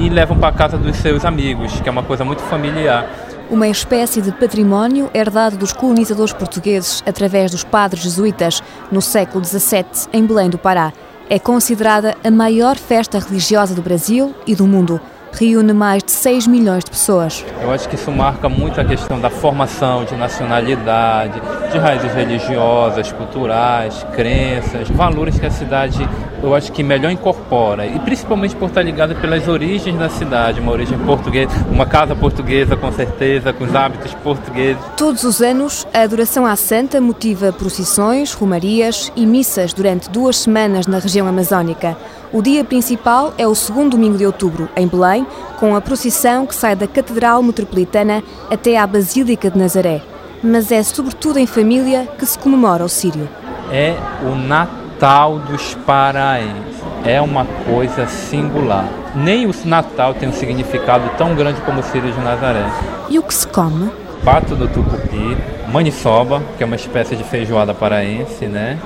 e 0.00 0.08
levam 0.08 0.38
para 0.38 0.50
casa 0.50 0.78
dos 0.78 0.96
seus 0.96 1.26
amigos, 1.26 1.78
que 1.80 1.88
é 1.88 1.92
uma 1.92 2.02
coisa 2.02 2.24
muito 2.24 2.40
familiar. 2.42 3.06
Uma 3.50 3.68
espécie 3.68 4.22
de 4.22 4.32
património 4.32 5.10
herdado 5.12 5.58
dos 5.58 5.72
colonizadores 5.74 6.32
portugueses 6.32 7.02
através 7.06 7.50
dos 7.50 7.64
padres 7.64 8.02
jesuítas 8.02 8.62
no 8.90 9.02
século 9.02 9.44
XVII, 9.44 10.08
em 10.12 10.24
Belém 10.24 10.48
do 10.48 10.56
Pará. 10.56 10.92
É 11.28 11.38
considerada 11.38 12.16
a 12.24 12.30
maior 12.30 12.76
festa 12.76 13.18
religiosa 13.18 13.74
do 13.74 13.82
Brasil 13.82 14.34
e 14.46 14.54
do 14.54 14.66
mundo 14.66 15.00
reúne 15.32 15.72
mais 15.72 16.02
de 16.02 16.10
6 16.10 16.46
milhões 16.46 16.84
de 16.84 16.90
pessoas. 16.90 17.44
Eu 17.60 17.70
acho 17.70 17.88
que 17.88 17.94
isso 17.94 18.10
marca 18.10 18.48
muito 18.48 18.80
a 18.80 18.84
questão 18.84 19.20
da 19.20 19.30
formação 19.30 20.04
de 20.04 20.14
nacionalidade, 20.14 21.40
de 21.72 21.78
raízes 21.78 22.12
religiosas, 22.12 23.12
culturais, 23.12 24.06
crenças, 24.14 24.88
valores 24.88 25.38
que 25.38 25.46
a 25.46 25.50
cidade, 25.50 26.08
eu 26.42 26.54
acho 26.54 26.72
que 26.72 26.82
melhor 26.82 27.10
incorpora, 27.10 27.86
e 27.86 27.98
principalmente 28.00 28.56
por 28.56 28.68
estar 28.68 28.82
ligada 28.82 29.14
pelas 29.14 29.46
origens 29.48 29.98
da 29.98 30.08
cidade, 30.08 30.60
uma 30.60 30.72
origem 30.72 30.98
portuguesa, 30.98 31.50
uma 31.70 31.86
casa 31.86 32.14
portuguesa 32.14 32.76
com 32.76 32.90
certeza, 32.92 33.52
com 33.52 33.64
os 33.64 33.74
hábitos 33.74 34.14
portugueses. 34.14 34.82
Todos 34.96 35.24
os 35.24 35.40
anos, 35.40 35.86
a 35.92 36.02
adoração 36.02 36.46
à 36.46 36.56
Santa 36.56 37.00
motiva 37.00 37.52
procissões, 37.52 38.32
romarias 38.32 39.12
e 39.16 39.26
missas 39.26 39.72
durante 39.72 40.10
duas 40.10 40.38
semanas 40.38 40.86
na 40.86 40.98
região 40.98 41.26
amazónica. 41.26 41.96
O 42.32 42.40
dia 42.40 42.62
principal 42.62 43.34
é 43.36 43.44
o 43.44 43.56
segundo 43.56 43.96
domingo 43.96 44.16
de 44.16 44.24
outubro, 44.24 44.68
em 44.76 44.86
Belém, 44.86 45.26
com 45.58 45.74
a 45.74 45.80
procissão 45.80 46.46
que 46.46 46.54
sai 46.54 46.76
da 46.76 46.86
Catedral 46.86 47.42
Metropolitana 47.42 48.22
até 48.48 48.78
à 48.78 48.86
Basílica 48.86 49.50
de 49.50 49.58
Nazaré. 49.58 50.00
Mas 50.40 50.70
é 50.70 50.80
sobretudo 50.84 51.40
em 51.40 51.46
família 51.46 52.08
que 52.16 52.24
se 52.24 52.38
comemora 52.38 52.84
o 52.84 52.88
Sírio. 52.88 53.28
É 53.72 53.96
o 54.22 54.36
Natal 54.36 55.40
dos 55.40 55.74
paraenses. 55.84 56.80
É 57.04 57.20
uma 57.20 57.44
coisa 57.44 58.06
singular. 58.06 58.88
Nem 59.12 59.46
o 59.46 59.54
Natal 59.64 60.14
tem 60.14 60.28
um 60.28 60.32
significado 60.32 61.10
tão 61.18 61.34
grande 61.34 61.60
como 61.62 61.80
o 61.80 61.82
Sírio 61.82 62.12
de 62.12 62.20
Nazaré. 62.20 62.64
E 63.08 63.18
o 63.18 63.24
que 63.24 63.34
se 63.34 63.48
come? 63.48 63.90
Pato 64.24 64.54
do 64.54 64.68
tucupi, 64.68 65.36
maniçoba, 65.72 66.40
que 66.56 66.62
é 66.62 66.66
uma 66.66 66.76
espécie 66.76 67.16
de 67.16 67.24
feijoada 67.24 67.74
paraense, 67.74 68.46
né? 68.46 68.78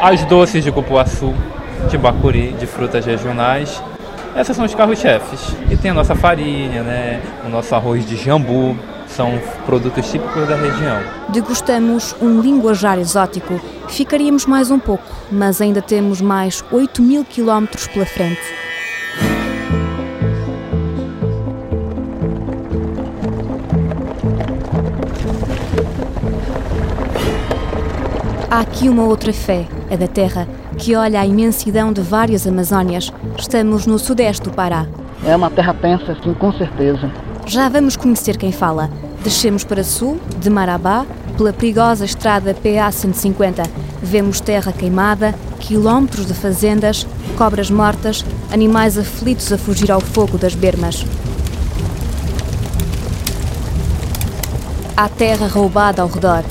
As 0.00 0.24
doces 0.24 0.62
de 0.62 0.70
cupuaçu, 0.70 1.34
de 1.88 1.98
bacuri, 1.98 2.52
de 2.52 2.66
frutas 2.66 3.04
regionais. 3.04 3.82
Essas 4.34 4.56
são 4.56 4.64
os 4.64 4.74
carros-chefes. 4.74 5.54
E 5.70 5.76
tem 5.76 5.90
a 5.90 5.94
nossa 5.94 6.14
farinha, 6.14 6.82
né? 6.82 7.22
o 7.44 7.48
nosso 7.48 7.74
arroz 7.74 8.04
de 8.06 8.16
jambu, 8.16 8.76
são 9.06 9.40
produtos 9.64 10.10
típicos 10.10 10.48
da 10.48 10.56
região. 10.56 11.00
Degustamos 11.28 12.16
um 12.20 12.40
linguajar 12.40 12.98
exótico. 12.98 13.60
Ficaríamos 13.88 14.44
mais 14.44 14.70
um 14.70 14.78
pouco, 14.78 15.04
mas 15.30 15.60
ainda 15.60 15.80
temos 15.80 16.20
mais 16.20 16.64
8 16.72 17.00
mil 17.00 17.24
quilómetros 17.24 17.86
pela 17.86 18.06
frente. 18.06 18.40
Há 28.50 28.60
aqui 28.60 28.88
uma 28.88 29.02
outra 29.04 29.32
fé, 29.32 29.66
a 29.90 29.96
da 29.96 30.06
terra, 30.06 30.46
que 30.74 30.94
olha 30.96 31.20
a 31.20 31.26
imensidão 31.26 31.92
de 31.92 32.00
várias 32.00 32.46
Amazónias. 32.46 33.12
Estamos 33.38 33.86
no 33.86 33.98
sudeste 33.98 34.42
do 34.42 34.50
Pará. 34.50 34.86
É 35.24 35.34
uma 35.34 35.50
terra 35.50 35.72
tensa, 35.74 36.16
sim, 36.22 36.34
com 36.34 36.52
certeza. 36.52 37.10
Já 37.46 37.68
vamos 37.68 37.96
conhecer 37.96 38.36
quem 38.36 38.52
fala. 38.52 38.90
Descemos 39.22 39.64
para 39.64 39.84
sul, 39.84 40.20
de 40.38 40.50
Marabá, 40.50 41.06
pela 41.36 41.52
perigosa 41.52 42.04
estrada 42.04 42.54
PA 42.54 42.90
150. 42.90 43.62
Vemos 44.02 44.40
terra 44.40 44.72
queimada, 44.72 45.34
quilómetros 45.60 46.26
de 46.26 46.34
fazendas, 46.34 47.06
cobras 47.38 47.70
mortas, 47.70 48.24
animais 48.52 48.98
aflitos 48.98 49.52
a 49.52 49.58
fugir 49.58 49.90
ao 49.90 50.00
fogo 50.00 50.36
das 50.36 50.54
bermas. 50.54 51.06
Há 54.96 55.08
terra 55.08 55.48
roubada 55.48 56.02
ao 56.02 56.08
redor 56.08 56.44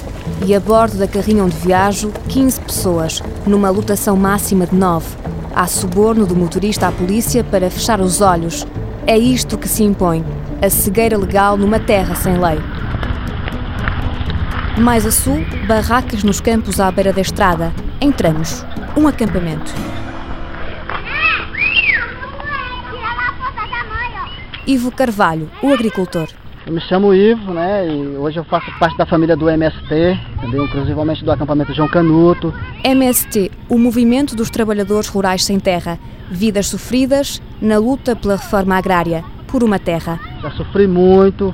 e 0.46 0.56
a 0.56 0.60
bordo 0.60 0.98
da 0.98 1.08
carrinha 1.08 1.44
onde 1.44 1.56
viajo, 1.56 2.12
15 2.30 2.60
pessoas, 2.62 3.22
numa 3.46 3.70
lotação 3.70 4.16
máxima 4.16 4.66
de 4.66 4.76
9. 4.76 5.06
Há 5.56 5.68
suborno 5.68 6.26
do 6.26 6.36
motorista 6.36 6.88
à 6.88 6.92
polícia 6.92 7.44
para 7.44 7.70
fechar 7.70 8.02
os 8.02 8.22
olhos. 8.22 8.66
É 9.06 9.18
isto 9.18 9.58
que 9.58 9.68
se 9.68 9.84
impõe, 9.84 10.24
a 10.62 10.70
cegueira 10.70 11.18
legal 11.18 11.58
numa 11.58 11.80
terra 11.80 12.16
sem 12.16 12.38
lei. 12.38 12.60
Mais 14.78 15.06
a 15.06 15.12
sul, 15.12 15.46
barracas 15.68 16.24
nos 16.24 16.42
campos 16.42 16.80
à 16.80 16.92
beira 16.92 17.14
da 17.14 17.22
estrada. 17.22 17.72
Entramos. 18.02 18.66
Um 18.98 19.08
acampamento. 19.08 19.72
Ivo 24.66 24.92
Carvalho, 24.92 25.52
o 25.62 25.72
agricultor. 25.72 26.28
Eu 26.66 26.72
me 26.72 26.80
chamo 26.80 27.14
Ivo, 27.14 27.54
né? 27.54 27.86
E 27.86 28.16
hoje 28.16 28.38
eu 28.38 28.44
faço 28.46 28.72
parte 28.80 28.98
da 28.98 29.06
família 29.06 29.36
do 29.36 29.50
MST, 29.50 30.18
inclusivamente 30.44 31.24
do 31.24 31.30
acampamento 31.30 31.74
João 31.74 31.90
Canuto. 31.90 32.54
MST, 32.86 33.52
o 33.68 33.78
Movimento 33.78 34.34
dos 34.34 34.50
Trabalhadores 34.50 35.10
Rurais 35.10 35.44
Sem 35.44 35.60
Terra. 35.60 36.00
Vidas 36.32 36.68
sofridas 36.68 37.42
na 37.62 37.78
luta 37.78 38.16
pela 38.16 38.38
reforma 38.38 38.78
agrária, 38.78 39.26
por 39.46 39.62
uma 39.62 39.78
terra. 39.78 40.18
Já 40.42 40.52
sofri 40.52 40.88
muito, 40.88 41.54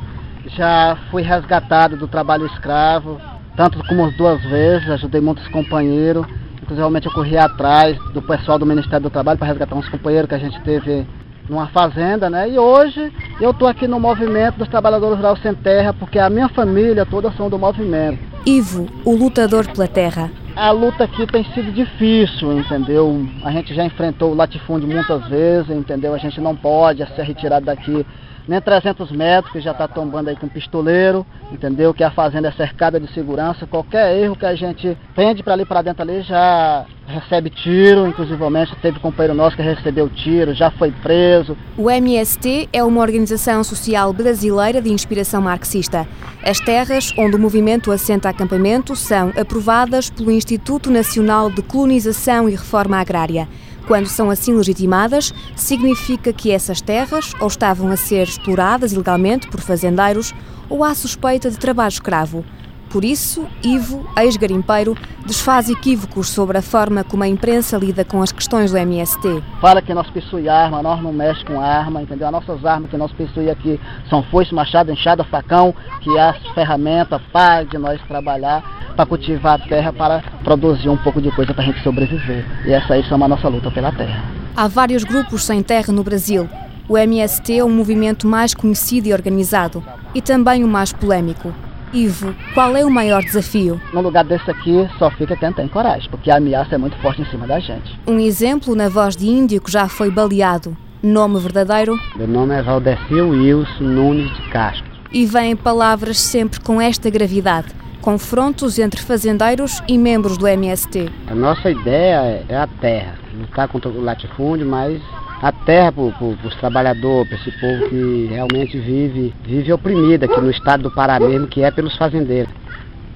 já 0.55 0.95
fui 1.09 1.23
resgatado 1.23 1.97
do 1.97 2.07
trabalho 2.07 2.45
escravo, 2.45 3.19
tanto 3.57 3.83
como 3.87 4.11
duas 4.11 4.39
vezes, 4.43 4.87
ajudei 4.91 5.21
muitos 5.21 5.47
companheiros. 5.47 6.23
Inclusive 6.61 7.07
eu 7.07 7.11
corri 7.11 7.35
atrás 7.35 7.97
do 8.13 8.21
pessoal 8.21 8.59
do 8.59 8.65
Ministério 8.65 9.01
do 9.01 9.09
Trabalho 9.09 9.39
para 9.39 9.47
resgatar 9.47 9.75
uns 9.75 9.89
companheiros 9.89 10.29
que 10.29 10.35
a 10.35 10.39
gente 10.39 10.61
teve 10.61 11.07
numa 11.49 11.67
fazenda, 11.67 12.29
né? 12.29 12.49
E 12.49 12.59
hoje 12.59 13.11
eu 13.41 13.51
estou 13.51 13.67
aqui 13.67 13.87
no 13.87 13.99
movimento 13.99 14.57
dos 14.57 14.67
trabalhadores 14.67 15.17
rurais 15.17 15.41
sem 15.41 15.53
terra, 15.55 15.93
porque 15.93 16.19
a 16.19 16.29
minha 16.29 16.47
família 16.49 17.05
toda 17.05 17.31
são 17.31 17.49
do 17.49 17.57
movimento. 17.57 18.19
Ivo, 18.45 18.87
o 19.03 19.15
lutador 19.15 19.67
pela 19.67 19.87
terra. 19.87 20.31
A 20.55 20.71
luta 20.71 21.05
aqui 21.05 21.25
tem 21.27 21.43
sido 21.53 21.71
difícil, 21.71 22.59
entendeu? 22.59 23.25
A 23.43 23.51
gente 23.51 23.73
já 23.73 23.85
enfrentou 23.85 24.31
o 24.31 24.35
latifúndio 24.35 24.87
muitas 24.87 25.25
vezes, 25.27 25.69
entendeu? 25.69 26.13
A 26.13 26.17
gente 26.17 26.39
não 26.41 26.55
pode 26.55 27.05
ser 27.15 27.23
retirado 27.23 27.65
daqui 27.65 28.05
nem 28.47 28.61
300 28.61 29.11
metros, 29.11 29.51
que 29.51 29.61
já 29.61 29.71
está 29.71 29.87
tombando 29.87 30.29
aí 30.29 30.35
com 30.35 30.47
pistoleiro, 30.47 31.25
entendeu? 31.51 31.93
Que 31.93 32.03
a 32.03 32.11
fazenda 32.11 32.47
é 32.47 32.51
cercada 32.51 32.99
de 32.99 33.11
segurança. 33.13 33.67
Qualquer 33.67 34.17
erro 34.17 34.35
que 34.35 34.45
a 34.45 34.55
gente 34.55 34.97
pende 35.15 35.43
para 35.43 35.53
ali 35.53 35.65
para 35.65 35.81
dentro 35.81 36.01
ali 36.01 36.21
já 36.21 36.85
recebe 37.07 37.49
tiro, 37.49 38.07
inclusivamente 38.07 38.75
teve 38.81 38.99
companheiro 38.99 39.33
nosso 39.33 39.55
que 39.55 39.61
recebeu 39.61 40.09
tiro, 40.09 40.53
já 40.53 40.69
foi 40.71 40.91
preso. 40.91 41.57
O 41.77 41.89
MST 41.89 42.69
é 42.71 42.83
uma 42.83 43.01
organização 43.01 43.63
social 43.63 44.13
brasileira 44.13 44.81
de 44.81 44.91
inspiração 44.91 45.41
marxista. 45.41 46.07
As 46.43 46.59
terras 46.59 47.11
onde 47.17 47.35
o 47.35 47.39
movimento 47.39 47.91
assenta 47.91 48.29
acampamento 48.29 48.95
são 48.95 49.31
aprovadas 49.39 50.09
pelo 50.09 50.31
Instituto 50.31 50.89
Nacional 50.91 51.49
de 51.49 51.61
Colonização 51.61 52.47
e 52.47 52.51
Reforma 52.51 52.97
Agrária. 52.99 53.47
Quando 53.89 54.05
são 54.05 54.29
assim 54.29 54.53
legitimadas, 54.53 55.33
significa 55.55 56.31
que 56.31 56.51
essas 56.51 56.79
terras 56.79 57.33
ou 57.39 57.47
estavam 57.47 57.89
a 57.89 57.97
ser 57.97 58.27
exploradas 58.27 58.93
ilegalmente 58.93 59.47
por 59.47 59.61
fazendeiros 59.61 60.31
ou 60.69 60.83
há 60.83 60.93
suspeita 60.93 61.49
de 61.49 61.57
trabalho 61.57 61.89
escravo. 61.89 62.45
Por 62.89 63.05
isso, 63.05 63.47
Ivo, 63.63 64.03
ex-garimpeiro, 64.17 64.97
desfaz 65.23 65.69
equívocos 65.69 66.27
sobre 66.29 66.57
a 66.57 66.61
forma 66.61 67.03
como 67.03 67.23
a 67.23 67.27
imprensa 67.27 67.77
lida 67.77 68.03
com 68.03 68.21
as 68.21 68.31
questões 68.31 68.71
do 68.71 68.77
MST. 68.77 69.43
Fala 69.61 69.79
que 69.79 69.93
nós 69.93 70.09
possuímos 70.09 70.49
arma, 70.49 70.81
nós 70.81 71.01
não 71.03 71.13
mexemos 71.13 71.43
com 71.43 71.61
arma, 71.61 72.01
entendeu? 72.01 72.27
As 72.27 72.33
nossas 72.33 72.65
armas 72.65 72.89
que 72.89 72.97
nós 72.97 73.11
possuímos 73.11 73.51
aqui 73.51 73.79
são 74.09 74.23
foice, 74.23 74.55
machado, 74.55 74.91
enxada, 74.91 75.23
facão, 75.23 75.73
que 76.01 76.17
é 76.17 76.29
as 76.29 76.47
ferramentas 76.55 77.21
para 77.31 77.63
de 77.63 77.77
nós 77.77 78.01
trabalhar 78.07 78.63
para 78.95 79.05
cultivar 79.05 79.61
a 79.61 79.67
terra, 79.67 79.93
para 79.93 80.23
produzir 80.43 80.89
um 80.89 80.97
pouco 80.97 81.21
de 81.21 81.31
coisa 81.31 81.53
para 81.53 81.63
a 81.63 81.67
gente 81.67 81.81
sobreviver. 81.83 82.43
E 82.65 82.73
essa 82.73 82.95
aí 82.95 83.03
chama 83.03 83.27
a 83.27 83.29
nossa 83.29 83.47
luta 83.47 83.69
pela 83.69 83.91
terra. 83.91 84.23
Há 84.57 84.67
vários 84.67 85.03
grupos 85.03 85.43
sem 85.43 85.61
terra 85.61 85.93
no 85.93 86.03
Brasil. 86.03 86.49
O 86.87 86.97
MST 86.97 87.59
é 87.59 87.63
o 87.63 87.69
movimento 87.69 88.27
mais 88.27 88.55
conhecido 88.55 89.07
e 89.07 89.13
organizado, 89.13 89.83
e 90.15 90.21
também 90.21 90.63
o 90.63 90.67
mais 90.67 90.91
polêmico. 90.91 91.53
Ivo, 91.91 92.35
qual 92.53 92.77
é 92.77 92.85
o 92.85 92.89
maior 92.89 93.23
desafio? 93.23 93.81
Num 93.91 94.01
lugar 94.01 94.23
desse 94.23 94.49
aqui, 94.49 94.87
só 94.99 95.09
fica 95.11 95.35
quem 95.35 95.51
tem 95.51 95.67
coragem, 95.67 96.07
porque 96.11 96.29
a 96.29 96.37
ameaça 96.37 96.75
é 96.75 96.77
muito 96.77 96.95
forte 96.97 97.21
em 97.21 97.25
cima 97.25 97.47
da 97.47 97.59
gente. 97.59 97.99
Um 98.05 98.19
exemplo 98.19 98.75
na 98.75 98.87
voz 98.89 99.15
de 99.15 99.27
índio 99.27 99.59
que 99.59 99.71
já 99.71 99.87
foi 99.87 100.11
baleado. 100.11 100.77
Nome 101.01 101.39
verdadeiro? 101.39 101.97
Meu 102.15 102.27
nome 102.27 102.53
é 102.53 102.61
Valdecil 102.61 103.29
Wilson 103.29 103.83
Nunes 103.83 104.31
de 104.35 104.49
Castro. 104.49 104.85
E 105.11 105.25
vêm 105.25 105.55
palavras 105.55 106.19
sempre 106.19 106.59
com 106.59 106.79
esta 106.79 107.09
gravidade. 107.09 107.69
Confrontos 108.01 108.77
entre 108.77 109.01
fazendeiros 109.01 109.81
e 109.87 109.97
membros 109.97 110.37
do 110.37 110.47
MST. 110.47 111.09
A 111.27 111.33
nossa 111.33 111.71
ideia 111.71 112.45
é 112.47 112.55
a 112.55 112.67
terra, 112.67 113.15
lutar 113.33 113.67
contra 113.67 113.89
o 113.89 114.01
latifúndio, 114.01 114.67
mas 114.67 115.01
a 115.41 115.51
terra 115.51 115.91
para 115.91 116.03
os 116.03 116.55
trabalhadores, 116.55 117.27
para 117.29 117.37
esse 117.37 117.51
povo 117.59 117.89
que 117.89 118.27
realmente 118.29 118.77
vive, 118.77 119.33
vive 119.43 119.71
oprimido 119.71 120.25
aqui 120.25 120.39
no 120.41 120.51
estado 120.51 120.83
do 120.83 120.91
Pará 120.91 121.19
mesmo, 121.19 121.47
que 121.47 121.63
é 121.63 121.71
pelos 121.71 121.95
fazendeiros. 121.95 122.53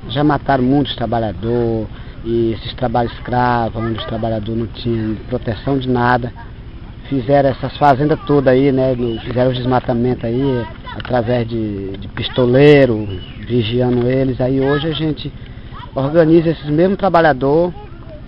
Já 0.09 0.23
mataram 0.23 0.63
muitos 0.63 0.95
trabalhadores, 0.95 1.87
e 2.23 2.53
esses 2.53 2.73
trabalhos 2.73 3.11
escravos, 3.13 3.81
onde 3.81 3.99
os 3.99 4.05
trabalhadores 4.05 4.57
não 4.57 4.67
tinham 4.67 5.15
proteção 5.27 5.77
de 5.77 5.89
nada. 5.89 6.31
Fizeram 7.09 7.49
essas 7.49 7.75
fazendas 7.77 8.17
todas 8.25 8.53
aí, 8.53 8.71
né? 8.71 8.95
Fizeram 9.25 9.51
os 9.51 9.57
desmatamentos 9.57 10.23
aí, 10.23 10.65
através 10.95 11.47
de, 11.47 11.97
de 11.97 12.07
pistoleiro, 12.07 13.07
vigiando 13.45 14.07
eles. 14.07 14.39
Aí 14.39 14.61
hoje 14.61 14.87
a 14.87 14.93
gente 14.93 15.31
organiza 15.93 16.49
esses 16.49 16.69
mesmos 16.69 16.97
trabalhadores 16.97 17.73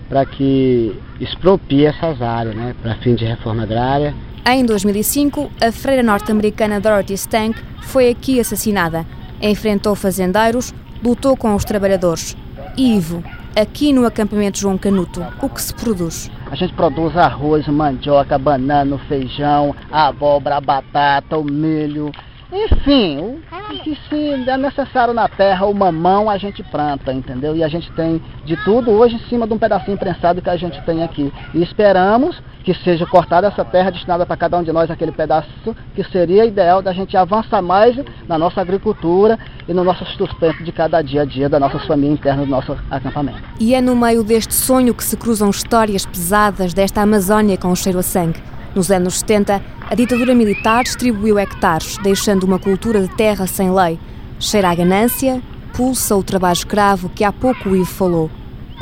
para 0.08 0.24
que 0.24 0.94
expropie 1.20 1.86
essas 1.86 2.20
áreas, 2.20 2.54
né, 2.54 2.74
para 2.80 2.94
fim 2.96 3.14
de 3.14 3.24
reforma 3.24 3.62
agrária. 3.62 4.14
Em 4.48 4.64
2005, 4.64 5.50
a 5.60 5.72
freira 5.72 6.02
norte-americana 6.02 6.80
Dorothy 6.80 7.14
Stank 7.14 7.60
foi 7.82 8.10
aqui 8.10 8.38
assassinada. 8.38 9.04
Enfrentou 9.42 9.94
fazendeiros, 9.94 10.72
lutou 11.02 11.36
com 11.36 11.54
os 11.54 11.64
trabalhadores. 11.64 12.36
Ivo, 12.76 13.24
aqui 13.56 13.92
no 13.92 14.06
acampamento 14.06 14.58
João 14.58 14.78
Canuto, 14.78 15.24
o 15.42 15.48
que 15.48 15.60
se 15.60 15.74
produz? 15.74 16.30
A 16.50 16.54
gente 16.54 16.74
produz 16.74 17.16
arroz, 17.16 17.66
mandioca, 17.66 18.38
banana, 18.38 18.98
feijão, 19.08 19.74
abóbora, 19.90 20.60
batata, 20.60 21.36
o 21.36 21.44
milho, 21.44 22.12
enfim, 22.52 23.40
que 23.82 23.98
se 24.08 24.50
é 24.50 24.56
necessário 24.56 25.12
na 25.12 25.28
terra, 25.28 25.66
o 25.66 25.74
mamão 25.74 26.30
a 26.30 26.38
gente 26.38 26.62
planta, 26.62 27.12
entendeu? 27.12 27.56
E 27.56 27.64
a 27.64 27.68
gente 27.68 27.90
tem 27.92 28.20
de 28.44 28.56
tudo 28.64 28.90
hoje 28.90 29.16
em 29.16 29.28
cima 29.28 29.46
de 29.46 29.52
um 29.52 29.58
pedacinho 29.58 29.98
prensado 29.98 30.40
que 30.40 30.50
a 30.50 30.56
gente 30.56 30.80
tem 30.82 31.02
aqui. 31.02 31.32
E 31.54 31.62
esperamos 31.62 32.40
que 32.64 32.74
seja 32.74 33.06
cortada 33.06 33.46
essa 33.46 33.64
terra 33.64 33.90
destinada 33.90 34.26
para 34.26 34.36
cada 34.36 34.58
um 34.58 34.62
de 34.62 34.72
nós 34.72 34.90
aquele 34.90 35.12
pedaço, 35.12 35.48
que 35.94 36.02
seria 36.10 36.44
ideal 36.44 36.82
da 36.82 36.92
gente 36.92 37.16
avançar 37.16 37.62
mais 37.62 37.96
na 38.26 38.36
nossa 38.36 38.60
agricultura 38.60 39.38
e 39.68 39.72
no 39.72 39.84
nosso 39.84 40.04
sustento 40.04 40.64
de 40.64 40.72
cada 40.72 41.00
dia 41.00 41.22
a 41.22 41.24
dia 41.24 41.48
da 41.48 41.60
nossa 41.60 41.78
família 41.80 42.14
interna 42.14 42.44
do 42.44 42.50
nosso 42.50 42.76
acampamento. 42.90 43.38
E 43.60 43.74
é 43.74 43.80
no 43.80 43.94
meio 43.94 44.24
deste 44.24 44.52
sonho 44.52 44.94
que 44.94 45.04
se 45.04 45.16
cruzam 45.16 45.48
histórias 45.48 46.04
pesadas 46.04 46.74
desta 46.74 47.02
Amazónia 47.02 47.56
com 47.56 47.68
o 47.68 47.76
cheiro 47.76 48.00
a 48.00 48.02
sangue. 48.02 48.42
Nos 48.74 48.90
anos 48.90 49.20
70, 49.20 49.62
a 49.88 49.94
ditadura 49.94 50.34
militar 50.34 50.82
distribuiu 50.82 51.38
hectares, 51.38 51.96
deixando 51.98 52.42
uma 52.42 52.58
cultura 52.58 53.00
de 53.00 53.08
terra 53.08 53.46
sem 53.46 53.70
lei. 53.70 53.98
Cheira 54.40 54.70
a 54.70 54.74
ganância, 54.74 55.40
pulsa 55.76 56.16
o 56.16 56.24
trabalho 56.24 56.54
escravo 56.54 57.08
que 57.08 57.22
há 57.22 57.32
pouco 57.32 57.68
o 57.68 57.76
Ivo 57.76 57.86
falou. 57.86 58.30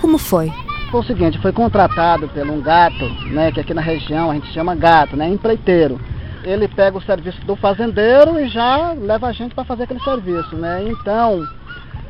Como 0.00 0.16
foi? 0.16 0.50
Foi 0.90 1.00
o 1.00 1.04
seguinte, 1.04 1.38
foi 1.40 1.52
contratado 1.52 2.26
por 2.28 2.48
um 2.48 2.60
gato, 2.60 3.04
né, 3.32 3.52
que 3.52 3.60
aqui 3.60 3.74
na 3.74 3.82
região 3.82 4.30
a 4.30 4.34
gente 4.34 4.50
chama 4.52 4.74
gato, 4.74 5.14
né, 5.14 5.28
empreiteiro. 5.28 6.00
Ele 6.42 6.68
pega 6.68 6.96
o 6.96 7.02
serviço 7.02 7.40
do 7.44 7.56
fazendeiro 7.56 8.38
e 8.40 8.48
já 8.48 8.92
leva 8.92 9.28
a 9.28 9.32
gente 9.32 9.54
para 9.54 9.64
fazer 9.64 9.84
aquele 9.84 10.00
serviço, 10.00 10.56
né? 10.56 10.84
Então, 10.86 11.42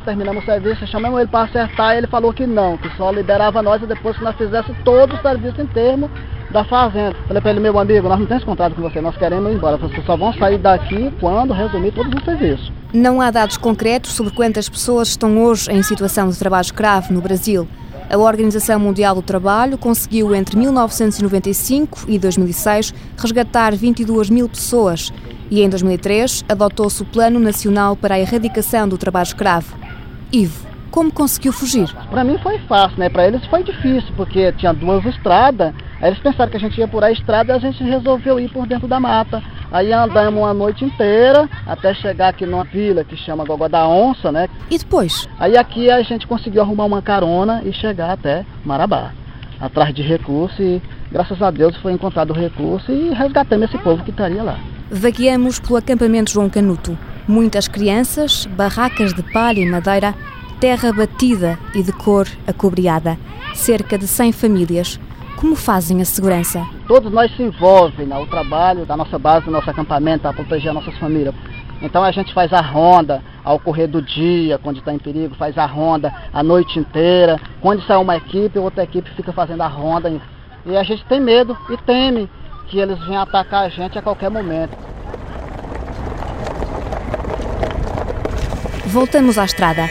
terminamos 0.05 0.43
o 0.43 0.47
serviço, 0.47 0.87
chamamos 0.89 1.21
ele 1.21 1.29
para 1.29 1.45
acertar 1.45 1.95
e 1.95 1.99
ele 1.99 2.07
falou 2.09 2.33
que 2.33 2.47
não, 2.47 2.77
que 2.77 2.89
só 2.97 3.11
liberava 3.11 3.63
nós 3.63 3.83
e 3.83 3.87
depois 3.87 4.17
que 4.17 4.25
nós 4.25 4.37
fizéssemos 4.37 4.77
todo 4.85 5.15
o 5.15 5.23
serviço 5.23 5.61
em 5.61 5.67
termo 5.67 6.11
da 6.55 6.65
fazenda. 6.65 7.17
Falei 7.27 7.43
para 7.43 7.51
ele, 7.51 7.61
meu 7.61 7.79
amigo, 7.79 8.09
nós 8.09 8.19
não 8.19 8.27
temos 8.27 8.45
contrato 8.45 8.75
com 8.75 8.83
você, 8.83 9.01
nós 9.01 9.17
queremos 9.17 9.53
ir 9.53 9.57
embora. 9.57 9.77
Vocês 9.77 10.07
só 10.07 10.17
vão 10.17 10.33
sair 10.33 10.57
daqui 10.57 11.13
quando 11.21 11.53
resumir 11.53 11.93
todos 11.93 12.15
os 12.15 12.25
serviços. 12.25 12.73
Não 12.93 13.21
há 13.21 13.31
dados 13.31 13.57
concretos 13.57 14.13
sobre 14.13 14.33
quantas 14.33 14.69
pessoas 14.69 15.09
estão 15.09 15.37
hoje 15.45 15.71
em 15.71 15.83
situação 15.83 16.31
de 16.31 16.39
trabalho 16.39 16.65
escravo 16.65 17.13
no 17.13 17.21
Brasil. 17.21 17.69
A 18.09 18.17
Organização 18.17 18.79
Mundial 18.79 19.15
do 19.17 19.23
Trabalho 19.23 19.77
conseguiu 19.77 20.35
entre 20.35 20.57
1995 20.57 22.05
e 22.07 22.19
2006 22.19 22.95
resgatar 23.19 23.75
22 23.75 24.31
mil 24.31 24.49
pessoas 24.49 25.13
e 25.51 25.63
em 25.63 25.69
2003 25.69 26.45
adotou-se 26.49 27.03
o 27.03 27.07
Plano 27.07 27.41
Nacional 27.41 27.97
para 27.97 28.15
a 28.15 28.21
Erradicação 28.21 28.87
do 28.87 28.97
Trabalho 28.97 29.25
Escravo. 29.27 29.75
Ivo, 30.31 30.67
como 30.91 31.11
conseguiu 31.11 31.53
fugir? 31.53 31.93
Para 32.11 32.23
mim 32.23 32.39
foi 32.39 32.59
fácil, 32.69 32.99
né? 32.99 33.09
Para 33.09 33.27
eles 33.27 33.45
foi 33.47 33.65
difícil, 33.65 34.13
porque 34.17 34.53
tinha 34.53 34.73
duas 34.73 35.05
estradas. 35.07 35.75
Aí 36.01 36.09
eles 36.09 36.19
pensaram 36.19 36.51
que 36.51 36.57
a 36.57 36.61
gente 36.61 36.79
ia 36.79 36.89
por 36.89 37.03
a 37.05 37.11
estrada 37.11 37.53
e 37.53 37.57
a 37.57 37.59
gente 37.59 37.83
resolveu 37.83 38.39
ir 38.39 38.51
por 38.51 38.67
dentro 38.67 38.87
da 38.87 38.99
mata. 39.01 39.43
Aí 39.71 39.93
andamos 39.93 40.41
uma 40.41 40.55
noite 40.55 40.85
inteira 40.85 41.49
até 41.67 41.95
chegar 41.95 42.29
aqui 42.29 42.47
numa 42.47 42.65
vila 42.65 43.05
que 43.05 43.17
chama 43.17 43.45
Gogó 43.45 43.69
da 43.69 43.87
Onça, 43.89 44.31
né? 44.31 44.49
E 44.71 44.79
depois? 44.79 45.29
Aí 45.39 45.57
aqui 45.57 45.91
a 45.91 46.03
gente 46.03 46.27
conseguiu 46.27 46.63
arrumar 46.63 46.85
uma 46.85 47.03
carona 47.03 47.63
e 47.65 47.73
chegar 47.73 48.13
até 48.13 48.45
Marabá, 48.65 49.13
atrás 49.61 49.95
de 49.95 50.03
recurso 50.03 50.63
e 50.63 50.83
graças 51.11 51.41
a 51.41 51.51
Deus 51.51 51.77
foi 51.77 51.93
encontrado 51.93 52.31
o 52.31 52.35
recurso 52.35 52.93
e 52.93 53.13
resgatamos 53.15 53.69
esse 53.69 53.79
povo 53.79 54.03
que 54.05 54.11
estaria 54.11 54.43
lá. 54.43 54.59
Vagueamos 54.91 55.59
pelo 55.59 55.77
acampamento 55.77 56.31
João 56.31 56.49
Canuto. 56.49 56.97
Muitas 57.27 57.67
crianças, 57.67 58.47
barracas 58.47 59.15
de 59.15 59.23
palha 59.33 59.61
e 59.61 59.67
madeira 59.67 60.15
terra 60.61 60.93
batida 60.93 61.59
e 61.75 61.83
de 61.83 61.93
cor 61.93 62.27
acobreada. 62.47 63.19
Cerca 63.55 63.99
de 63.99 64.07
100 64.07 64.33
famílias. 64.33 64.99
Como 65.45 65.57
fazem 65.57 66.01
a 66.01 66.07
segurança? 66.07 66.67
Todos 66.89 67.13
nós 67.13 67.31
se 67.37 67.43
envolvem 67.43 68.07
no 68.07 68.27
trabalho 68.27 68.87
da 68.87 68.97
nossa 68.97 69.19
base, 69.19 69.45
do 69.45 69.51
nosso 69.51 69.69
acampamento, 69.69 70.23
para 70.23 70.33
proteger 70.33 70.71
as 70.71 70.75
nossas 70.75 70.97
famílias. 70.99 71.35
Então 71.83 72.03
a 72.03 72.11
gente 72.11 72.33
faz 72.33 72.51
a 72.51 72.63
ronda 72.63 73.23
ao 73.45 73.61
correr 73.61 73.87
do 73.87 74.01
dia, 74.01 74.59
quando 74.59 74.79
está 74.79 74.95
em 74.95 74.99
perigo, 74.99 75.35
faz 75.35 75.59
a 75.59 75.67
ronda 75.67 76.11
a 76.33 76.43
noite 76.43 76.79
inteira. 76.79 77.39
Quando 77.61 77.83
sai 77.83 77.99
uma 77.99 78.17
equipe, 78.17 78.59
outra 78.59 78.85
equipe 78.85 79.11
fica 79.11 79.35
fazendo 79.35 79.61
a 79.61 79.67
ronda. 79.67 80.19
E 80.65 80.75
a 80.79 80.83
gente 80.83 81.05
tem 81.05 81.21
medo 81.21 81.55
e 81.69 81.77
teme 81.77 82.27
que 82.69 82.79
eles 82.79 82.99
venham 83.01 83.21
atacar 83.21 83.67
a 83.67 83.69
gente 83.69 83.99
a 83.99 84.03
qualquer 84.03 84.31
momento. 84.31 84.75
Voltamos 88.87 89.37
à 89.37 89.45
estrada. 89.45 89.91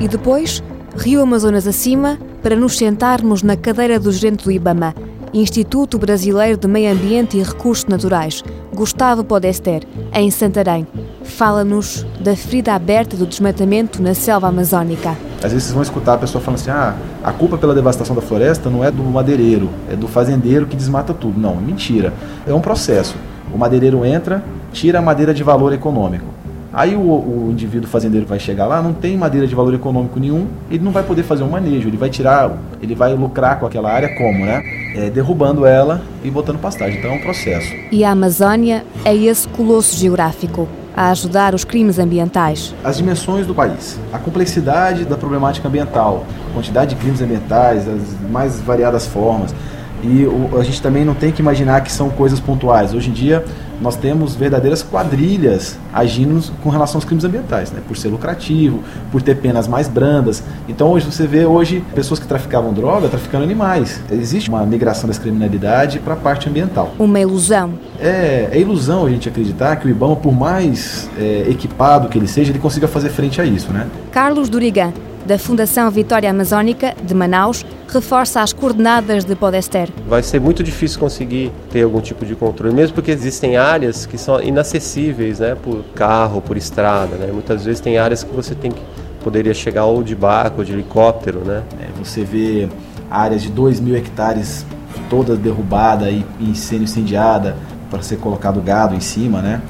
E 0.00 0.08
depois, 0.08 0.64
Rio 0.96 1.22
Amazonas 1.22 1.64
acima, 1.68 2.18
para 2.42 2.56
nos 2.56 2.76
sentarmos 2.76 3.42
na 3.42 3.56
cadeira 3.56 3.98
do 3.98 4.10
gerente 4.10 4.44
do 4.44 4.50
IBAMA, 4.50 4.94
Instituto 5.32 5.98
Brasileiro 5.98 6.56
de 6.56 6.66
Meio 6.66 6.92
Ambiente 6.92 7.36
e 7.36 7.42
Recursos 7.42 7.86
Naturais, 7.86 8.42
Gustavo 8.74 9.22
Podester, 9.22 9.84
em 10.12 10.30
Santarém. 10.30 10.86
Fala-nos 11.22 12.04
da 12.20 12.34
ferida 12.34 12.74
aberta 12.74 13.16
do 13.16 13.26
desmatamento 13.26 14.02
na 14.02 14.14
selva 14.14 14.48
amazônica. 14.48 15.16
Às 15.42 15.52
vezes 15.52 15.64
vocês 15.64 15.72
vão 15.72 15.82
escutar 15.82 16.14
a 16.14 16.18
pessoa 16.18 16.42
falando 16.42 16.60
assim: 16.60 16.70
ah, 16.70 16.96
a 17.22 17.32
culpa 17.32 17.56
pela 17.56 17.74
devastação 17.74 18.16
da 18.16 18.22
floresta 18.22 18.68
não 18.68 18.84
é 18.84 18.90
do 18.90 19.02
madeireiro, 19.04 19.70
é 19.88 19.94
do 19.94 20.08
fazendeiro 20.08 20.66
que 20.66 20.74
desmata 20.74 21.14
tudo. 21.14 21.38
Não, 21.38 21.56
mentira. 21.56 22.12
É 22.46 22.52
um 22.52 22.60
processo. 22.60 23.14
O 23.54 23.58
madeireiro 23.58 24.04
entra, 24.04 24.42
tira 24.72 24.98
a 24.98 25.02
madeira 25.02 25.32
de 25.32 25.42
valor 25.42 25.72
econômico 25.72 26.39
Aí 26.72 26.94
o, 26.94 27.00
o, 27.00 27.48
indivíduo 27.50 27.88
fazendeiro 27.88 28.26
vai 28.26 28.38
chegar 28.38 28.66
lá, 28.66 28.80
não 28.80 28.92
tem 28.92 29.16
madeira 29.16 29.46
de 29.46 29.54
valor 29.54 29.74
econômico 29.74 30.20
nenhum, 30.20 30.46
ele 30.70 30.84
não 30.84 30.92
vai 30.92 31.02
poder 31.02 31.24
fazer 31.24 31.42
um 31.42 31.48
manejo, 31.48 31.88
ele 31.88 31.96
vai 31.96 32.08
tirar, 32.08 32.56
ele 32.80 32.94
vai 32.94 33.12
lucrar 33.14 33.58
com 33.58 33.66
aquela 33.66 33.90
área 33.90 34.08
como, 34.16 34.44
né? 34.44 34.62
É, 34.94 35.10
derrubando 35.10 35.66
ela 35.66 36.02
e 36.22 36.30
botando 36.30 36.58
pastagem. 36.58 36.98
Então 36.98 37.10
é 37.10 37.14
um 37.14 37.20
processo. 37.20 37.74
E 37.90 38.04
a 38.04 38.10
Amazônia 38.12 38.84
é 39.04 39.14
esse 39.14 39.48
colosso 39.48 39.96
geográfico 39.96 40.68
a 40.96 41.10
ajudar 41.10 41.54
os 41.54 41.64
crimes 41.64 41.98
ambientais. 41.98 42.74
As 42.84 42.96
dimensões 42.96 43.46
do 43.46 43.54
país, 43.54 43.98
a 44.12 44.18
complexidade 44.18 45.04
da 45.04 45.16
problemática 45.16 45.66
ambiental, 45.66 46.24
a 46.50 46.54
quantidade 46.54 46.94
de 46.94 47.00
crimes 47.00 47.20
ambientais, 47.20 47.88
as 47.88 48.30
mais 48.30 48.60
variadas 48.60 49.06
formas. 49.06 49.54
E 50.02 50.24
o, 50.24 50.58
a 50.58 50.62
gente 50.62 50.80
também 50.80 51.04
não 51.04 51.14
tem 51.14 51.30
que 51.32 51.40
imaginar 51.40 51.82
que 51.82 51.92
são 51.92 52.10
coisas 52.10 52.40
pontuais. 52.40 52.94
Hoje 52.94 53.10
em 53.10 53.12
dia, 53.12 53.44
nós 53.80 53.96
temos 53.96 54.34
verdadeiras 54.34 54.82
quadrilhas 54.82 55.78
agindo 55.92 56.40
com 56.62 56.68
relação 56.68 56.98
aos 56.98 57.04
crimes 57.04 57.24
ambientais, 57.24 57.72
né? 57.72 57.80
por 57.86 57.96
ser 57.96 58.08
lucrativo, 58.08 58.82
por 59.10 59.22
ter 59.22 59.36
penas 59.36 59.66
mais 59.66 59.88
brandas. 59.88 60.42
Então 60.68 60.88
hoje 60.88 61.06
você 61.06 61.26
vê 61.26 61.46
hoje 61.46 61.82
pessoas 61.94 62.20
que 62.20 62.26
traficavam 62.26 62.72
droga 62.72 63.08
traficando 63.08 63.44
animais. 63.44 64.02
Existe 64.10 64.50
uma 64.50 64.64
migração 64.66 65.08
dessa 65.08 65.20
criminalidade 65.20 65.98
para 65.98 66.14
a 66.14 66.16
parte 66.16 66.48
ambiental. 66.48 66.92
Uma 66.98 67.18
ilusão. 67.18 67.72
É, 67.98 68.48
é 68.52 68.60
ilusão 68.60 69.06
a 69.06 69.10
gente 69.10 69.28
acreditar 69.28 69.76
que 69.76 69.86
o 69.86 69.90
IBAMA, 69.90 70.16
por 70.16 70.32
mais 70.32 71.08
é, 71.18 71.46
equipado 71.48 72.08
que 72.08 72.18
ele 72.18 72.28
seja, 72.28 72.52
ele 72.52 72.58
consiga 72.58 72.86
fazer 72.86 73.08
frente 73.08 73.40
a 73.40 73.44
isso. 73.44 73.72
Né? 73.72 73.86
Carlos 74.12 74.48
Durigan, 74.48 74.92
da 75.26 75.38
Fundação 75.38 75.90
Vitória 75.90 76.30
Amazônica 76.30 76.94
de 77.04 77.14
Manaus, 77.14 77.64
reforça 77.88 78.40
as 78.40 78.52
coordenadas 78.52 79.24
de 79.24 79.34
Podester. 79.34 79.88
Vai 80.08 80.22
ser 80.22 80.40
muito 80.40 80.62
difícil 80.62 80.98
conseguir 80.98 81.52
ter 81.70 81.82
algum 81.82 82.00
tipo 82.00 82.24
de 82.24 82.34
controle, 82.34 82.74
mesmo 82.74 82.94
porque 82.94 83.10
existem 83.10 83.56
áreas 83.56 84.06
que 84.06 84.16
são 84.16 84.40
inacessíveis, 84.42 85.40
né, 85.40 85.54
por 85.54 85.84
carro, 85.94 86.40
por 86.40 86.56
estrada, 86.56 87.16
né? 87.16 87.30
Muitas 87.32 87.64
vezes 87.64 87.80
tem 87.80 87.98
áreas 87.98 88.22
que 88.22 88.34
você 88.34 88.54
tem 88.54 88.70
que 88.70 88.82
poderia 89.22 89.54
chegar 89.54 89.84
ou 89.84 90.02
de 90.02 90.14
barco, 90.14 90.58
ou 90.58 90.64
de 90.64 90.72
helicóptero, 90.72 91.40
né? 91.40 91.62
É, 91.80 91.86
você 91.98 92.24
vê 92.24 92.68
áreas 93.10 93.42
de 93.42 93.50
2 93.50 93.80
mil 93.80 93.96
hectares 93.96 94.64
toda 95.08 95.36
derrubada 95.36 96.10
e, 96.10 96.24
e 96.40 96.54
sendo 96.54 96.84
incendiada 96.84 97.56
para 97.90 98.02
ser 98.02 98.16
colocado 98.16 98.60
gado 98.60 98.94
em 98.94 99.00
cima, 99.00 99.42
né? 99.42 99.60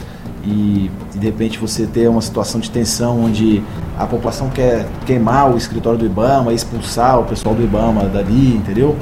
E, 0.44 0.90
de 1.14 1.26
repente 1.26 1.58
você 1.58 1.86
ter 1.86 2.08
uma 2.08 2.20
situação 2.20 2.60
de 2.60 2.70
tensão 2.70 3.24
onde 3.24 3.62
a 3.98 4.06
população 4.06 4.48
quer 4.48 4.86
queimar 5.04 5.52
o 5.52 5.56
escritório 5.56 5.98
do 5.98 6.06
IBAMA, 6.06 6.52
expulsar 6.52 7.20
o 7.20 7.24
pessoal 7.24 7.54
do 7.54 7.62
IBAMA 7.62 8.04
dali, 8.04 8.56
entendeu? 8.56 8.96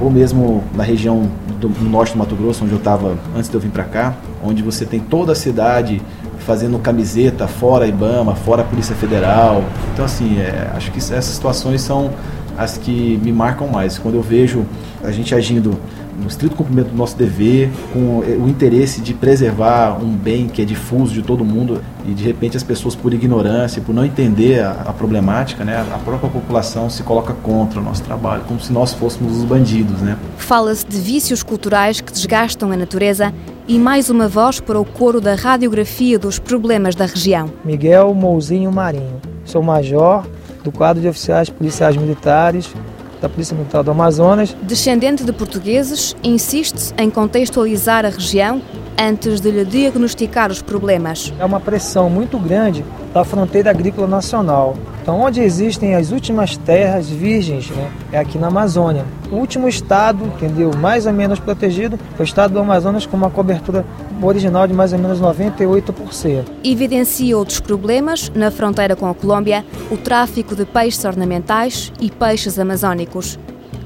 Ou 0.00 0.10
mesmo 0.10 0.64
na 0.74 0.82
região 0.82 1.28
do 1.60 1.68
no 1.68 1.90
norte 1.90 2.12
do 2.12 2.18
Mato 2.18 2.34
Grosso, 2.34 2.64
onde 2.64 2.72
eu 2.72 2.78
estava 2.78 3.18
antes 3.36 3.50
de 3.50 3.54
eu 3.54 3.60
vir 3.60 3.70
para 3.70 3.84
cá, 3.84 4.14
onde 4.42 4.62
você 4.62 4.86
tem 4.86 5.00
toda 5.00 5.32
a 5.32 5.34
cidade 5.34 6.00
fazendo 6.38 6.78
camiseta 6.78 7.46
fora 7.46 7.86
IBAMA, 7.86 8.34
fora 8.34 8.64
Polícia 8.64 8.94
Federal. 8.94 9.62
Então, 9.92 10.04
assim, 10.04 10.38
é, 10.38 10.70
acho 10.74 10.90
que 10.90 10.98
essas 10.98 11.26
situações 11.26 11.82
são 11.82 12.10
as 12.56 12.78
que 12.78 13.20
me 13.22 13.32
marcam 13.32 13.68
mais. 13.68 13.98
Quando 13.98 14.14
eu 14.14 14.22
vejo 14.22 14.64
a 15.04 15.10
gente 15.10 15.34
agindo 15.34 15.78
no 16.20 16.26
estrito 16.26 16.56
cumprimento 16.56 16.88
do 16.88 16.96
nosso 16.96 17.16
dever, 17.16 17.70
com 17.92 18.18
o 18.18 18.48
interesse 18.48 19.00
de 19.00 19.14
preservar 19.14 19.98
um 20.02 20.10
bem 20.10 20.48
que 20.48 20.60
é 20.60 20.64
difuso 20.64 21.14
de 21.14 21.22
todo 21.22 21.44
mundo 21.44 21.82
e 22.06 22.12
de 22.12 22.24
repente 22.24 22.56
as 22.56 22.62
pessoas 22.62 22.94
por 22.94 23.12
ignorância, 23.12 23.80
por 23.82 23.94
não 23.94 24.04
entender 24.04 24.60
a, 24.60 24.72
a 24.86 24.92
problemática, 24.92 25.64
né, 25.64 25.78
a 25.78 25.98
própria 25.98 26.30
população 26.30 26.90
se 26.90 27.02
coloca 27.02 27.32
contra 27.34 27.80
o 27.80 27.82
nosso 27.82 28.02
trabalho, 28.02 28.42
como 28.46 28.60
se 28.60 28.72
nós 28.72 28.92
fôssemos 28.92 29.38
os 29.38 29.44
bandidos, 29.44 30.00
né? 30.00 30.16
Fala-se 30.36 30.86
de 30.86 30.98
vícios 30.98 31.42
culturais 31.42 32.00
que 32.00 32.12
desgastam 32.12 32.72
a 32.72 32.76
natureza 32.76 33.32
e 33.66 33.78
mais 33.78 34.10
uma 34.10 34.26
voz 34.26 34.60
para 34.60 34.80
o 34.80 34.84
coro 34.84 35.20
da 35.20 35.34
radiografia 35.34 36.18
dos 36.18 36.38
problemas 36.38 36.94
da 36.94 37.06
região. 37.06 37.50
Miguel 37.64 38.14
Mouzinho 38.14 38.72
Marinho. 38.72 39.20
Sou 39.44 39.62
major 39.62 40.26
do 40.64 40.72
quadro 40.72 41.00
de 41.00 41.08
oficiais 41.08 41.48
policiais 41.48 41.96
militares 41.96 42.72
da 43.20 43.28
Polícia 43.28 43.56
Militar 43.56 43.82
do 43.82 43.90
Amazonas. 43.90 44.56
Descendente 44.62 45.24
de 45.24 45.32
portugueses, 45.32 46.16
insiste 46.22 46.92
em 46.98 47.10
contextualizar 47.10 48.04
a 48.04 48.08
região 48.08 48.60
antes 48.98 49.40
de 49.40 49.50
lhe 49.50 49.64
diagnosticar 49.64 50.50
os 50.50 50.60
problemas. 50.60 51.32
É 51.38 51.44
uma 51.44 51.60
pressão 51.60 52.10
muito 52.10 52.38
grande 52.38 52.84
da 53.14 53.24
fronteira 53.24 53.70
agrícola 53.70 54.06
nacional. 54.06 54.76
Então, 55.00 55.20
onde 55.20 55.40
existem 55.40 55.94
as 55.94 56.10
últimas 56.10 56.56
terras 56.58 57.08
virgens, 57.08 57.70
né, 57.70 57.90
é 58.12 58.18
aqui 58.18 58.36
na 58.36 58.48
Amazônia. 58.48 59.06
O 59.32 59.36
último 59.36 59.66
estado, 59.66 60.24
entendeu, 60.24 60.70
mais 60.76 61.06
ou 61.06 61.12
menos 61.12 61.38
protegido, 61.38 61.98
é 62.18 62.20
o 62.20 62.24
estado 62.24 62.52
do 62.52 62.58
Amazonas 62.58 63.06
com 63.06 63.16
uma 63.16 63.30
cobertura 63.30 63.86
original 64.26 64.66
de 64.66 64.74
mais 64.74 64.92
ou 64.92 64.98
menos 64.98 65.20
98%. 65.20 66.44
Evidencia 66.64 67.36
outros 67.36 67.60
problemas 67.60 68.30
na 68.34 68.50
fronteira 68.50 68.96
com 68.96 69.06
a 69.06 69.14
Colômbia, 69.14 69.64
o 69.90 69.96
tráfico 69.96 70.54
de 70.56 70.64
peixes 70.64 71.04
ornamentais 71.04 71.92
e 72.00 72.10
peixes 72.10 72.58
amazónicos. 72.58 73.38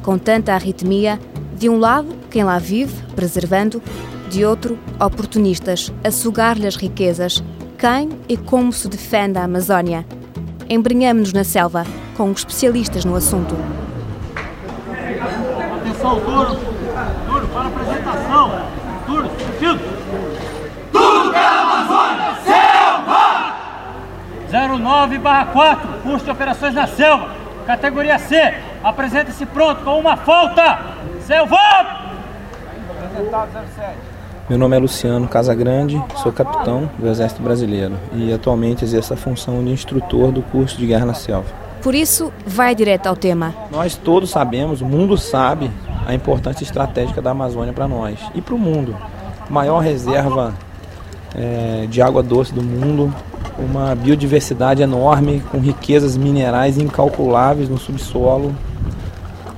Com 0.03 0.19
tanta 0.19 0.55
arritmia, 0.55 1.19
de 1.57 1.69
um 1.69 1.79
lado, 1.79 2.09
quem 2.31 2.43
lá 2.43 2.59
vive, 2.59 2.95
preservando, 3.15 3.81
de 4.31 4.45
outro, 4.45 4.79
oportunistas, 4.99 5.93
a 6.03 6.11
sugar-lhe 6.11 6.67
as 6.67 6.77
riquezas. 6.77 7.43
Quem 7.79 8.09
e 8.29 8.37
como 8.37 8.73
se 8.73 8.89
defende 8.89 9.39
a 9.39 9.45
Amazónia? 9.45 10.07
Embrenhamos-nos 10.69 11.33
na 11.33 11.45
selva 11.45 11.85
com 12.17 12.31
especialistas 12.33 13.05
no 13.05 13.15
assunto. 13.15 13.55
Atenção, 15.77 16.19
duro, 16.21 16.57
duro 17.27 17.47
para 17.49 17.67
a 17.67 17.71
9/4, 25.07 26.03
curso 26.03 26.25
de 26.25 26.31
operações 26.31 26.75
na 26.75 26.87
selva, 26.87 27.31
categoria 27.67 28.19
C. 28.19 28.55
Apresenta-se 28.83 29.45
pronto 29.47 29.83
com 29.83 29.99
uma 29.99 30.17
falta. 30.17 30.79
selva 31.27 31.59
Meu 34.49 34.59
nome 34.59 34.77
é 34.77 34.79
Luciano 34.79 35.29
Casagrande, 35.29 36.03
sou 36.17 36.33
capitão 36.33 36.91
do 36.99 37.09
Exército 37.09 37.43
Brasileiro 37.43 37.95
e 38.13 38.33
atualmente 38.33 38.85
exerço 38.85 39.15
a 39.15 39.17
função 39.17 39.63
de 39.65 39.71
instrutor 39.71 40.33
do 40.33 40.43
curso 40.43 40.77
de 40.79 40.87
guerra 40.87 41.07
na 41.07 41.15
selva. 41.15 41.47
Por 41.83 41.95
isso, 41.95 42.33
vai 42.47 42.75
direto 42.75 43.09
ao 43.09 43.17
tema. 43.17 43.55
Nós 43.71 43.97
todos 43.97 44.31
sabemos, 44.31 44.81
o 44.81 44.87
mundo 44.87 45.19
sabe 45.19 45.71
a 46.07 46.15
importância 46.15 46.63
estratégica 46.63 47.21
da 47.21 47.31
Amazônia 47.31 47.73
para 47.73 47.89
nós 47.89 48.19
e 48.35 48.41
para 48.41 48.55
o 48.55 48.59
mundo. 48.59 48.97
Maior 49.51 49.81
reserva 49.81 50.55
é, 51.35 51.87
de 51.89 52.01
água 52.01 52.23
doce 52.23 52.53
do 52.53 52.63
mundo, 52.63 53.13
uma 53.59 53.95
biodiversidade 53.95 54.83
enorme, 54.83 55.43
com 55.51 55.59
riquezas 55.59 56.17
minerais 56.17 56.79
incalculáveis 56.79 57.69
no 57.69 57.79
subsolo, 57.79 58.55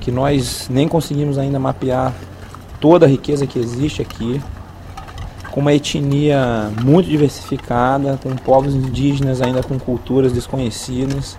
que 0.01 0.11
nós 0.11 0.69
nem 0.71 0.87
conseguimos 0.87 1.39
ainda 1.39 1.59
mapear 1.59 2.13
toda 2.81 3.07
a 3.07 3.09
riqueza 3.09 3.47
que 3.47 3.59
existe 3.59 4.03
aqui 4.03 4.41
com 5.55 5.61
uma 5.61 5.73
etnia 5.73 6.69
muito 6.83 7.09
diversificada, 7.09 8.19
com 8.21 8.35
povos 8.35 8.75
indígenas 8.75 9.41
ainda 9.41 9.63
com 9.63 9.79
culturas 9.79 10.33
desconhecidas, 10.33 11.39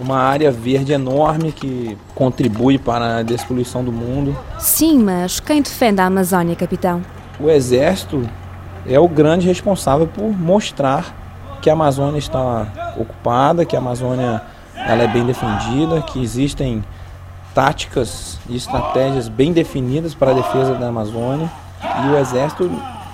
uma 0.00 0.18
área 0.18 0.50
verde 0.50 0.92
enorme 0.92 1.52
que 1.52 1.96
contribui 2.16 2.78
para 2.78 3.18
a 3.18 3.22
despoluição 3.22 3.84
do 3.84 3.92
mundo. 3.92 4.36
Sim, 4.58 4.98
mas 4.98 5.38
quem 5.38 5.62
defende 5.62 6.00
a 6.00 6.06
Amazônia, 6.06 6.56
capitão? 6.56 7.00
O 7.38 7.48
Exército 7.48 8.28
é 8.84 8.98
o 8.98 9.06
grande 9.06 9.46
responsável 9.46 10.08
por 10.08 10.36
mostrar 10.36 11.23
que 11.64 11.70
a 11.70 11.72
Amazônia 11.72 12.18
está 12.18 12.66
ocupada, 12.94 13.64
que 13.64 13.74
a 13.74 13.78
Amazônia 13.78 14.42
ela 14.76 15.02
é 15.02 15.08
bem 15.08 15.24
defendida, 15.24 16.02
que 16.02 16.22
existem 16.22 16.84
táticas 17.54 18.38
e 18.50 18.54
estratégias 18.54 19.28
bem 19.28 19.50
definidas 19.50 20.14
para 20.14 20.32
a 20.32 20.34
defesa 20.34 20.74
da 20.74 20.88
Amazônia. 20.88 21.50
E 22.04 22.08
o 22.08 22.18
Exército 22.18 22.70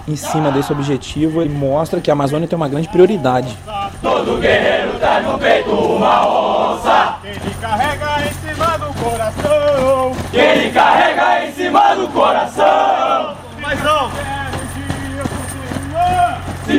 em 0.08 0.16
cima 0.16 0.50
desse 0.50 0.72
objetivo, 0.72 1.40
ele 1.40 1.54
mostra 1.54 2.00
que 2.00 2.10
a 2.10 2.12
Amazônia 2.12 2.48
tem 2.48 2.56
uma 2.56 2.68
grande 2.68 2.88
prioridade. 2.88 3.56
Todo 4.02 4.40
guerreiro 4.40 4.98
traz 4.98 5.24
no 5.24 5.38
peito 5.38 5.70
uma 5.70 6.26
onça. 6.26 7.18
Quem 7.22 7.32
lhe 7.32 7.54
carrega 7.60 8.26
em 8.26 8.32
cima 8.32 8.78
do 8.78 8.94
coração. 9.00 10.12
Quem 10.32 10.54
lhe 10.56 10.70
carrega 10.72 11.46
em 11.46 11.52
cima 11.52 11.94
do 11.94 12.08
coração. 12.08 12.69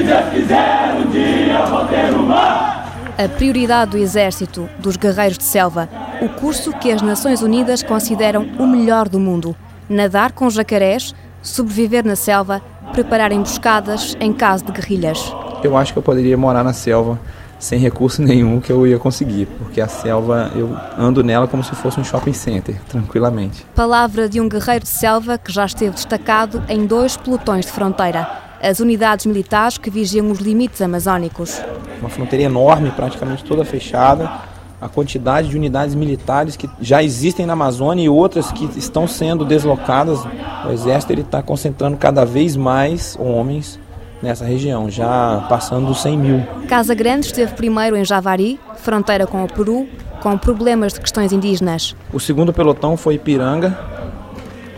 Se 0.02 0.08
Deus 0.08 0.30
quiser, 0.30 0.96
um 0.96 1.12
dia 1.12 1.64
vou 1.66 1.86
ter 1.86 2.12
uma. 2.16 2.86
A 3.16 3.30
prioridade 3.38 3.92
do 3.92 3.98
Exército, 4.00 4.68
dos 4.80 4.98
Guerreiros 4.98 5.38
de 5.38 5.44
Selva, 5.44 5.88
o 6.20 6.28
curso 6.28 6.74
que 6.74 6.92
as 6.92 7.04
Nações 7.04 7.44
Unidas 7.44 7.84
consideram 7.84 8.48
o 8.58 8.66
melhor 8.66 9.08
do 9.08 9.20
mundo. 9.20 9.56
Nadar 9.88 10.32
com 10.32 10.50
jacarés, 10.50 11.14
sobreviver 11.44 12.04
na 12.04 12.16
selva, 12.16 12.64
preparar 12.94 13.32
emboscadas 13.32 14.18
em 14.20 14.34
caso 14.34 14.66
de 14.66 14.72
guerrilhas. 14.72 15.36
Eu 15.64 15.78
acho 15.78 15.94
que 15.94 16.00
eu 16.00 16.04
poderia 16.04 16.36
morar 16.36 16.64
na 16.64 16.74
selva 16.74 17.20
sem 17.60 17.78
recurso 17.78 18.24
nenhum 18.26 18.60
que 18.60 18.72
eu 18.72 18.88
ia 18.88 18.98
conseguir, 18.98 19.46
porque 19.60 19.80
a 19.80 19.88
selva 19.88 20.52
eu 20.56 20.76
ando 20.98 21.24
nela 21.24 21.48
como 21.48 21.64
se 21.64 21.76
fosse 21.76 22.00
um 22.00 22.04
shopping 22.04 22.34
center, 22.34 22.82
tranquilamente. 22.90 23.68
Palavra 23.76 24.28
de 24.28 24.42
um 24.42 24.50
guerreiro 24.50 24.84
de 24.84 24.90
selva 24.90 25.38
que 25.38 25.54
já 25.54 25.64
esteve 25.64 25.94
destacado 25.94 26.64
em 26.68 26.88
dois 26.88 27.16
pelotões 27.16 27.68
de 27.68 27.72
fronteira, 27.72 28.50
as 28.62 28.80
unidades 28.80 29.26
militares 29.26 29.78
que 29.78 29.90
vigiam 29.90 30.30
os 30.30 30.40
limites 30.40 30.82
amazônicos. 30.82 31.62
Uma 32.00 32.10
fronteira 32.10 32.46
enorme, 32.46 32.92
praticamente 32.92 33.44
toda 33.44 33.66
fechada, 33.66 34.32
a 34.80 34.88
quantidade 34.88 35.50
de 35.50 35.58
unidades 35.58 35.96
militares 35.96 36.56
que 36.56 36.70
já 36.80 37.04
existem 37.04 37.46
na 37.46 37.54
Amazônia 37.54 38.04
e 38.04 38.10
outras 38.10 38.52
que 38.52 38.66
estão 38.78 39.08
sendo 39.08 39.46
deslocadas. 39.46 40.20
O 40.66 40.72
Exército 40.72 41.14
está 41.14 41.42
concentrando 41.42 41.98
cada 41.98 42.26
vez 42.26 42.56
mais 42.56 43.18
homens 43.20 43.80
nessa 44.22 44.46
região, 44.46 44.90
já 44.90 45.46
passando 45.50 45.88
dos 45.88 46.02
100 46.02 46.18
mil. 46.18 46.44
Casa 46.68 46.94
Grande 46.94 47.28
esteve 47.28 47.54
primeiro 47.54 47.96
em 47.96 48.06
Javari, 48.06 48.60
fronteira 48.78 49.26
com 49.26 49.44
o 49.44 49.48
Peru, 49.48 49.88
com 50.22 50.38
problemas 50.38 50.94
de 50.94 51.02
questões 51.02 51.32
indígenas. 51.32 51.96
O 52.14 52.20
segundo 52.20 52.54
pelotão 52.54 52.96
foi 52.96 53.16
Ipiranga, 53.16 53.78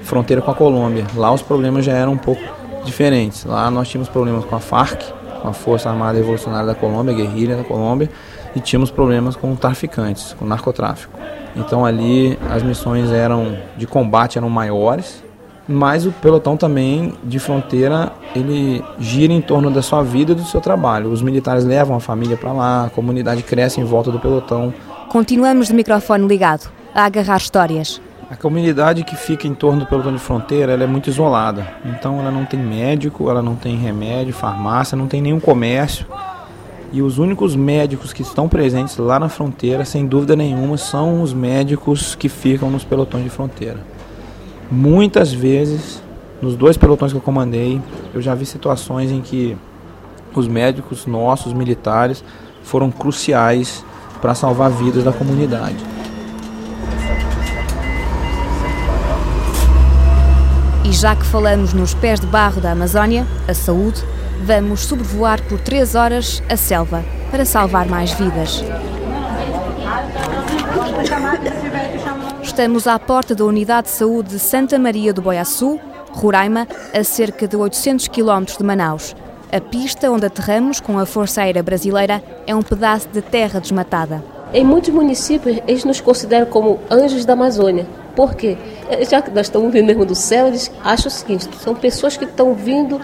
fronteira 0.03 0.41
com 0.41 0.51
a 0.51 0.55
Colômbia. 0.55 1.05
Lá 1.15 1.33
os 1.33 1.41
problemas 1.41 1.83
já 1.83 1.91
eram 1.91 2.13
um 2.13 2.17
pouco 2.17 2.41
diferentes. 2.83 3.45
Lá 3.45 3.69
nós 3.71 3.87
tínhamos 3.87 4.09
problemas 4.09 4.45
com 4.45 4.55
a 4.55 4.59
FARC, 4.59 5.01
com 5.41 5.47
a 5.47 5.53
Força 5.53 5.89
Armada 5.89 6.17
Revolucionária 6.17 6.67
da 6.67 6.75
Colômbia, 6.75 7.13
guerrilha 7.13 7.55
da 7.57 7.63
Colômbia, 7.63 8.09
e 8.55 8.59
tínhamos 8.59 8.91
problemas 8.91 9.35
com 9.35 9.55
traficantes, 9.55 10.33
com 10.33 10.45
narcotráfico. 10.45 11.17
Então 11.55 11.85
ali 11.85 12.37
as 12.49 12.63
missões 12.63 13.11
eram 13.11 13.57
de 13.77 13.85
combate 13.85 14.37
eram 14.37 14.49
maiores, 14.49 15.23
mas 15.67 16.05
o 16.05 16.11
pelotão 16.11 16.57
também 16.57 17.13
de 17.23 17.39
fronteira 17.39 18.11
ele 18.35 18.83
gira 18.99 19.31
em 19.31 19.41
torno 19.41 19.71
da 19.71 19.81
sua 19.81 20.03
vida 20.03 20.31
e 20.31 20.35
do 20.35 20.43
seu 20.43 20.59
trabalho. 20.59 21.11
Os 21.11 21.21
militares 21.21 21.63
levam 21.63 21.95
a 21.95 21.99
família 21.99 22.35
para 22.35 22.51
lá, 22.51 22.85
a 22.85 22.89
comunidade 22.89 23.43
cresce 23.43 23.79
em 23.79 23.83
volta 23.83 24.11
do 24.11 24.19
pelotão. 24.19 24.73
Continuamos 25.09 25.67
de 25.67 25.73
microfone 25.73 26.27
ligado 26.27 26.69
a 26.93 27.05
agarrar 27.05 27.37
histórias. 27.37 28.01
A 28.29 28.35
comunidade 28.37 29.03
que 29.03 29.15
fica 29.15 29.47
em 29.47 29.53
torno 29.53 29.81
do 29.81 29.85
pelotão 29.85 30.13
de 30.13 30.19
fronteira 30.19 30.71
ela 30.71 30.83
é 30.83 30.87
muito 30.87 31.09
isolada. 31.09 31.67
Então 31.85 32.19
ela 32.19 32.31
não 32.31 32.45
tem 32.45 32.59
médico, 32.59 33.29
ela 33.29 33.41
não 33.41 33.55
tem 33.55 33.75
remédio, 33.75 34.33
farmácia, 34.33 34.95
não 34.95 35.07
tem 35.07 35.21
nenhum 35.21 35.39
comércio. 35.39 36.05
E 36.91 37.01
os 37.01 37.17
únicos 37.17 37.55
médicos 37.55 38.13
que 38.13 38.21
estão 38.21 38.47
presentes 38.47 38.97
lá 38.97 39.19
na 39.19 39.27
fronteira, 39.27 39.83
sem 39.83 40.05
dúvida 40.05 40.35
nenhuma, 40.35 40.77
são 40.77 41.21
os 41.21 41.33
médicos 41.33 42.15
que 42.15 42.29
ficam 42.29 42.69
nos 42.69 42.83
pelotões 42.83 43.23
de 43.23 43.29
fronteira. 43.29 43.79
Muitas 44.71 45.33
vezes, 45.33 46.01
nos 46.41 46.55
dois 46.55 46.77
pelotões 46.77 47.11
que 47.11 47.17
eu 47.17 47.21
comandei, 47.21 47.81
eu 48.13 48.21
já 48.21 48.33
vi 48.35 48.45
situações 48.45 49.11
em 49.11 49.21
que 49.21 49.57
os 50.33 50.47
médicos 50.47 51.05
nossos, 51.05 51.51
militares, 51.51 52.23
foram 52.63 52.89
cruciais 52.89 53.83
para 54.21 54.33
salvar 54.33 54.69
vidas 54.69 55.03
da 55.03 55.11
comunidade. 55.11 55.75
E 60.93 60.95
já 60.95 61.15
que 61.15 61.25
falamos 61.25 61.73
nos 61.73 61.95
pés 61.95 62.19
de 62.19 62.27
barro 62.27 62.61
da 62.61 62.69
Amazónia, 62.69 63.25
a 63.47 63.53
saúde, 63.55 64.03
vamos 64.43 64.81
sobrevoar 64.81 65.41
por 65.47 65.59
três 65.59 65.95
horas 65.95 66.43
a 66.47 66.55
selva 66.55 67.03
para 67.31 67.45
salvar 67.45 67.87
mais 67.87 68.11
vidas. 68.11 68.63
Estamos 72.43 72.85
à 72.85 72.99
porta 72.99 73.33
da 73.33 73.43
Unidade 73.43 73.87
de 73.87 73.93
Saúde 73.95 74.29
de 74.35 74.39
Santa 74.39 74.77
Maria 74.77 75.11
do 75.11 75.19
Boiaçu, 75.19 75.79
Roraima, 76.11 76.67
a 76.93 77.03
cerca 77.03 77.47
de 77.47 77.55
800 77.55 78.07
km 78.09 78.43
de 78.55 78.63
Manaus. 78.63 79.15
A 79.51 79.59
pista 79.59 80.11
onde 80.11 80.27
aterramos 80.27 80.79
com 80.79 80.99
a 80.99 81.07
Força 81.07 81.41
Aérea 81.41 81.63
Brasileira 81.63 82.23
é 82.45 82.53
um 82.53 82.61
pedaço 82.61 83.07
de 83.11 83.23
terra 83.23 83.59
desmatada. 83.59 84.23
Em 84.53 84.63
muitos 84.63 84.93
municípios, 84.93 85.59
eles 85.67 85.85
nos 85.85 85.99
consideram 85.99 86.45
como 86.45 86.79
anjos 86.91 87.25
da 87.25 87.33
Amazônia. 87.33 87.87
Por 88.15 88.35
quê? 88.35 88.57
Eh, 88.89 89.05
já 89.05 89.21
que 89.21 89.31
nós 89.31 89.47
estamos 89.47 89.71
vindo 89.71 89.85
mesmo 89.85 90.05
do 90.05 90.15
céu, 90.15 90.47
eles 90.47 90.71
acham 90.83 91.07
o 91.07 91.11
seguinte: 91.11 91.49
são 91.59 91.73
pessoas 91.73 92.15
que 92.15 92.25
estão 92.25 92.53
vindo 92.53 93.01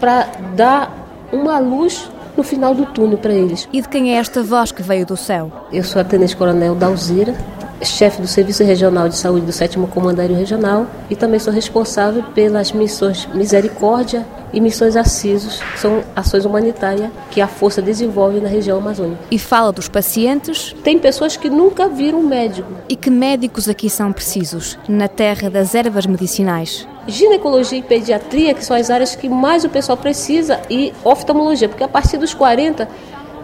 para 0.00 0.28
dar 0.54 0.92
uma 1.32 1.58
luz 1.58 2.10
no 2.36 2.42
final 2.42 2.74
do 2.74 2.86
túnel 2.86 3.18
para 3.18 3.32
eles. 3.32 3.68
E 3.72 3.80
de 3.80 3.88
quem 3.88 4.14
é 4.14 4.18
esta 4.18 4.42
voz 4.42 4.72
que 4.72 4.82
veio 4.82 5.04
do 5.04 5.16
céu? 5.16 5.50
Eu 5.72 5.84
sou 5.84 6.00
a 6.00 6.04
Tenente 6.04 6.36
Coronel 6.36 6.74
Dalzira, 6.74 7.34
chefe 7.84 8.20
do 8.20 8.28
Serviço 8.28 8.64
Regional 8.64 9.08
de 9.08 9.16
Saúde 9.16 9.46
do 9.46 9.52
7 9.52 9.78
Comandário 9.90 10.36
Regional 10.36 10.86
e 11.10 11.16
também 11.16 11.38
sou 11.38 11.52
responsável 11.52 12.22
pelas 12.34 12.72
missões 12.72 13.26
Misericórdia 13.34 14.26
e 14.52 14.60
missões 14.60 14.96
Assisos, 14.96 15.60
que 15.60 15.80
são 15.80 16.02
ações 16.14 16.44
humanitárias 16.44 17.10
que 17.30 17.40
a 17.40 17.48
Força 17.48 17.80
desenvolve 17.80 18.40
na 18.40 18.48
região 18.48 18.78
amazônica. 18.78 19.18
E 19.30 19.38
fala 19.38 19.72
dos 19.72 19.88
pacientes? 19.88 20.74
Tem 20.84 20.98
pessoas 20.98 21.36
que 21.36 21.48
nunca 21.48 21.88
viram 21.88 22.20
um 22.20 22.26
médico. 22.26 22.70
E 22.88 22.94
que 22.94 23.10
médicos 23.10 23.68
aqui 23.68 23.88
são 23.88 24.12
precisos, 24.12 24.78
na 24.88 25.08
terra 25.08 25.48
das 25.48 25.74
ervas 25.74 26.06
medicinais? 26.06 26.86
Ginecologia 27.06 27.78
e 27.78 27.82
pediatria, 27.82 28.54
que 28.54 28.64
são 28.64 28.76
as 28.76 28.88
áreas 28.88 29.16
que 29.16 29.28
mais 29.28 29.64
o 29.64 29.68
pessoal 29.68 29.98
precisa, 29.98 30.60
e 30.70 30.92
oftalmologia, 31.02 31.68
porque 31.68 31.82
a 31.82 31.88
partir 31.88 32.16
dos 32.16 32.32
40 32.32 32.88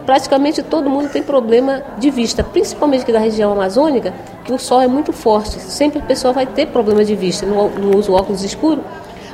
praticamente 0.09 0.63
todo 0.63 0.89
mundo 0.89 1.07
tem 1.09 1.21
problema 1.21 1.83
de 1.99 2.09
vista, 2.09 2.43
principalmente 2.43 3.03
aqui 3.03 3.11
da 3.11 3.19
região 3.19 3.51
amazônica, 3.51 4.11
que 4.43 4.51
o 4.51 4.57
sol 4.57 4.81
é 4.81 4.87
muito 4.87 5.13
forte. 5.13 5.59
Sempre 5.59 5.99
a 5.99 6.01
pessoa 6.01 6.33
vai 6.33 6.47
ter 6.47 6.65
problema 6.65 7.05
de 7.05 7.13
vista, 7.13 7.45
no, 7.45 7.69
no 7.69 7.95
uso 7.95 8.13
óculos 8.13 8.43
escuros. 8.43 8.83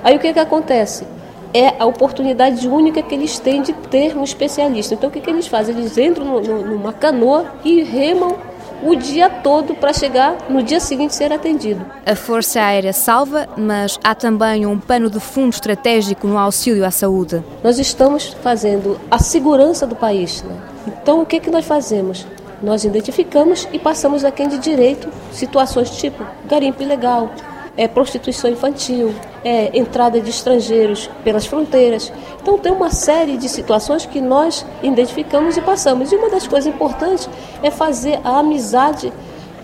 Aí 0.03 0.17
o 0.17 0.19
que, 0.19 0.33
que 0.33 0.39
acontece? 0.39 1.07
É 1.53 1.75
a 1.79 1.85
oportunidade 1.85 2.67
única 2.67 3.01
que 3.01 3.15
eles 3.15 3.39
têm 3.39 3.61
de 3.61 3.71
ter 3.71 4.17
um 4.17 4.23
especialista. 4.25 4.95
Então 4.95 5.07
o 5.07 5.11
que, 5.13 5.21
que 5.21 5.29
eles 5.29 5.47
fazem? 5.47 5.73
Eles 5.73 5.97
entram 5.97 6.25
no, 6.25 6.41
no, 6.41 6.65
numa 6.71 6.91
canoa 6.91 7.53
e 7.63 7.81
remam 7.81 8.35
o 8.83 8.95
dia 8.95 9.29
todo 9.29 9.75
para 9.75 9.93
chegar 9.93 10.38
no 10.49 10.61
dia 10.61 10.79
seguinte 10.79 11.15
ser 11.15 11.31
atendido. 11.31 11.85
A 12.05 12.15
Força 12.15 12.59
Aérea 12.59 12.93
salva, 12.93 13.47
mas 13.57 13.99
há 14.03 14.13
também 14.13 14.65
um 14.65 14.79
pano 14.79 15.09
de 15.09 15.19
fundo 15.19 15.53
estratégico 15.53 16.27
no 16.27 16.38
auxílio 16.38 16.85
à 16.85 16.91
saúde. 16.91 17.43
Nós 17.63 17.79
estamos 17.79 18.35
fazendo 18.41 18.99
a 19.09 19.19
segurança 19.19 19.88
do 19.88 19.95
país. 19.95 20.43
Né? 20.43 20.55
Então, 20.88 21.21
o 21.21 21.25
que, 21.25 21.39
que 21.39 21.49
nós 21.49 21.65
fazemos? 21.65 22.25
Nós 22.61 22.83
identificamos 22.83 23.67
e 23.71 23.79
passamos 23.79 24.23
a 24.23 24.31
quem 24.31 24.47
de 24.47 24.57
direito 24.57 25.09
situações 25.31 25.89
tipo 25.91 26.25
garimpo 26.47 26.81
ilegal, 26.81 27.29
é, 27.77 27.88
prostituição 27.88 28.49
infantil, 28.49 29.13
é, 29.43 29.77
entrada 29.77 30.19
de 30.19 30.29
estrangeiros 30.29 31.09
pelas 31.23 31.45
fronteiras. 31.45 32.11
Então 32.41 32.57
tem 32.57 32.71
uma 32.71 32.89
série 32.89 33.38
de 33.38 33.49
situações 33.49 34.05
que 34.05 34.21
nós 34.21 34.65
identificamos 34.81 35.57
e 35.57 35.61
passamos. 35.61 36.11
E 36.11 36.15
uma 36.15 36.29
das 36.29 36.47
coisas 36.47 36.73
importantes 36.73 37.29
é 37.61 37.69
fazer 37.69 38.19
a 38.23 38.39
amizade 38.39 39.11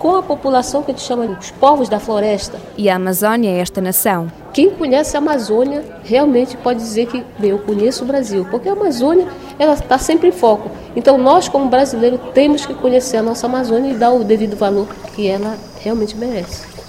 com 0.01 0.15
a 0.15 0.23
população 0.23 0.81
que 0.81 0.89
a 0.89 0.93
gente 0.95 1.05
chama 1.05 1.27
de 1.27 1.33
os 1.33 1.51
povos 1.51 1.87
da 1.87 1.99
floresta. 1.99 2.59
E 2.75 2.89
a 2.89 2.95
Amazônia 2.95 3.51
é 3.51 3.59
esta 3.59 3.79
nação. 3.79 4.31
Quem 4.51 4.71
conhece 4.71 5.15
a 5.15 5.19
Amazônia 5.19 5.85
realmente 6.03 6.57
pode 6.57 6.79
dizer 6.79 7.05
que 7.05 7.23
bem, 7.37 7.51
eu 7.51 7.59
conheço 7.59 8.03
o 8.03 8.07
Brasil, 8.07 8.47
porque 8.49 8.67
a 8.67 8.73
Amazônia 8.73 9.27
ela 9.59 9.73
está 9.73 9.99
sempre 9.99 10.29
em 10.29 10.31
foco. 10.31 10.71
Então 10.95 11.19
nós 11.19 11.47
como 11.47 11.69
brasileiros 11.69 12.19
temos 12.33 12.65
que 12.65 12.73
conhecer 12.73 13.17
a 13.17 13.21
nossa 13.21 13.45
Amazônia 13.45 13.91
e 13.91 13.93
dar 13.93 14.11
o 14.11 14.23
devido 14.23 14.57
valor 14.57 14.87
que 15.15 15.27
ela 15.27 15.55
realmente 15.79 16.17
merece. 16.17 16.80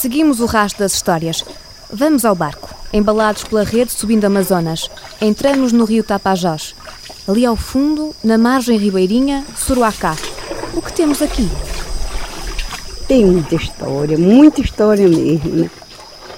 Seguimos 0.00 0.40
o 0.40 0.46
rastro 0.46 0.82
das 0.82 0.94
histórias. 0.94 1.44
Vamos 1.92 2.24
ao 2.24 2.34
barco, 2.34 2.74
embalados 2.90 3.44
pela 3.44 3.62
rede 3.62 3.92
subindo 3.92 4.24
Amazonas. 4.24 4.90
Entramos 5.20 5.72
no 5.72 5.84
rio 5.84 6.02
Tapajós. 6.02 6.74
Ali 7.28 7.44
ao 7.44 7.54
fundo, 7.54 8.16
na 8.24 8.38
margem 8.38 8.78
ribeirinha, 8.78 9.44
Suruacá. 9.54 10.16
O 10.72 10.80
que 10.80 10.90
temos 10.90 11.20
aqui? 11.20 11.46
Tem 13.06 13.26
muita 13.26 13.54
história, 13.56 14.16
muita 14.16 14.62
história 14.62 15.06
mesmo. 15.06 15.54
Né? 15.54 15.70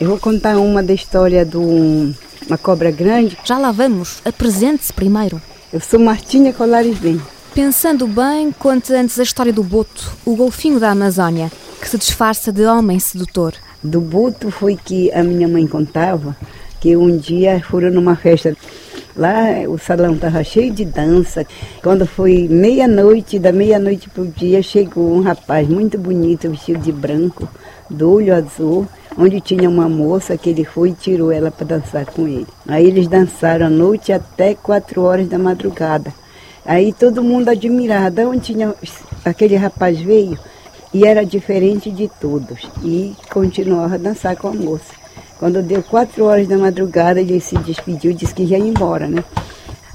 Eu 0.00 0.08
vou 0.08 0.18
contar 0.18 0.56
uma 0.56 0.82
da 0.82 0.92
história 0.92 1.44
de 1.44 1.56
uma 1.56 2.58
cobra 2.60 2.90
grande. 2.90 3.38
Já 3.44 3.58
lá 3.58 3.70
vamos, 3.70 4.20
apresente-se 4.24 4.92
primeiro. 4.92 5.40
Eu 5.72 5.80
sou 5.80 6.00
Martinha 6.00 6.52
Colares 6.52 6.98
Bem. 6.98 7.22
Pensando 7.54 8.08
bem, 8.08 8.50
conte 8.50 8.92
antes 8.92 9.20
a 9.20 9.22
história 9.22 9.52
do 9.52 9.62
Boto, 9.62 10.10
o 10.24 10.34
golfinho 10.34 10.80
da 10.80 10.90
Amazônia 10.90 11.52
que 11.82 11.88
se 11.88 11.98
disfarça 11.98 12.52
de 12.52 12.64
homem 12.64 13.00
sedutor. 13.00 13.54
Do 13.82 14.00
buto 14.00 14.52
foi 14.52 14.76
que 14.76 15.10
a 15.10 15.20
minha 15.20 15.48
mãe 15.48 15.66
contava 15.66 16.36
que 16.80 16.96
um 16.96 17.16
dia 17.16 17.60
foram 17.60 17.90
numa 17.90 18.14
festa. 18.14 18.56
Lá 19.16 19.68
o 19.68 19.76
salão 19.76 20.14
estava 20.14 20.44
cheio 20.44 20.72
de 20.72 20.84
dança. 20.84 21.44
Quando 21.82 22.06
foi 22.06 22.46
meia-noite, 22.48 23.36
da 23.36 23.50
meia-noite 23.50 24.08
para 24.08 24.22
o 24.22 24.28
dia, 24.28 24.62
chegou 24.62 25.12
um 25.12 25.22
rapaz 25.22 25.68
muito 25.68 25.98
bonito, 25.98 26.48
vestido 26.48 26.78
de 26.78 26.92
branco, 26.92 27.48
do 27.90 28.12
olho 28.12 28.32
azul, 28.32 28.86
onde 29.18 29.40
tinha 29.40 29.68
uma 29.68 29.88
moça 29.88 30.38
que 30.38 30.50
ele 30.50 30.64
foi 30.64 30.90
e 30.90 30.94
tirou 30.94 31.32
ela 31.32 31.50
para 31.50 31.66
dançar 31.66 32.06
com 32.06 32.28
ele. 32.28 32.46
Aí 32.64 32.86
eles 32.86 33.08
dançaram 33.08 33.66
a 33.66 33.70
noite 33.70 34.12
até 34.12 34.54
quatro 34.54 35.02
horas 35.02 35.28
da 35.28 35.38
madrugada. 35.38 36.14
Aí 36.64 36.92
todo 36.92 37.24
mundo 37.24 37.48
admirado, 37.48 38.22
onde 38.22 38.52
tinha 38.52 38.72
aquele 39.24 39.56
rapaz 39.56 40.00
veio, 40.00 40.38
e 40.92 41.06
era 41.06 41.24
diferente 41.24 41.90
de 41.90 42.10
todos. 42.20 42.68
E 42.82 43.14
continuava 43.30 43.94
a 43.94 43.98
dançar 43.98 44.36
com 44.36 44.48
a 44.48 44.52
moça. 44.52 44.92
Quando 45.38 45.62
deu 45.62 45.82
quatro 45.82 46.24
horas 46.24 46.46
da 46.46 46.56
madrugada, 46.56 47.20
ele 47.20 47.40
se 47.40 47.56
despediu, 47.58 48.12
disse 48.12 48.34
que 48.34 48.44
ia 48.44 48.58
embora, 48.58 49.08
né? 49.08 49.24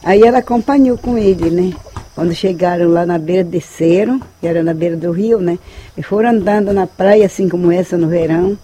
Aí 0.03 0.23
ela 0.23 0.39
acompanhou 0.39 0.97
com 0.97 1.17
ele, 1.17 1.49
né? 1.49 1.73
Quando 2.15 2.33
chegaram 2.33 2.89
lá 2.89 3.05
na 3.05 3.17
beira, 3.17 3.43
desceram, 3.43 4.19
que 4.41 4.47
era 4.47 4.63
na 4.63 4.73
beira 4.73 4.97
do 4.97 5.11
rio, 5.11 5.39
né? 5.39 5.59
E 5.95 6.01
foram 6.01 6.31
andando 6.31 6.73
na 6.73 6.87
praia, 6.87 7.25
assim 7.25 7.47
como 7.47 7.71
essa 7.71 7.97
no 7.97 8.07
verão. 8.07 8.57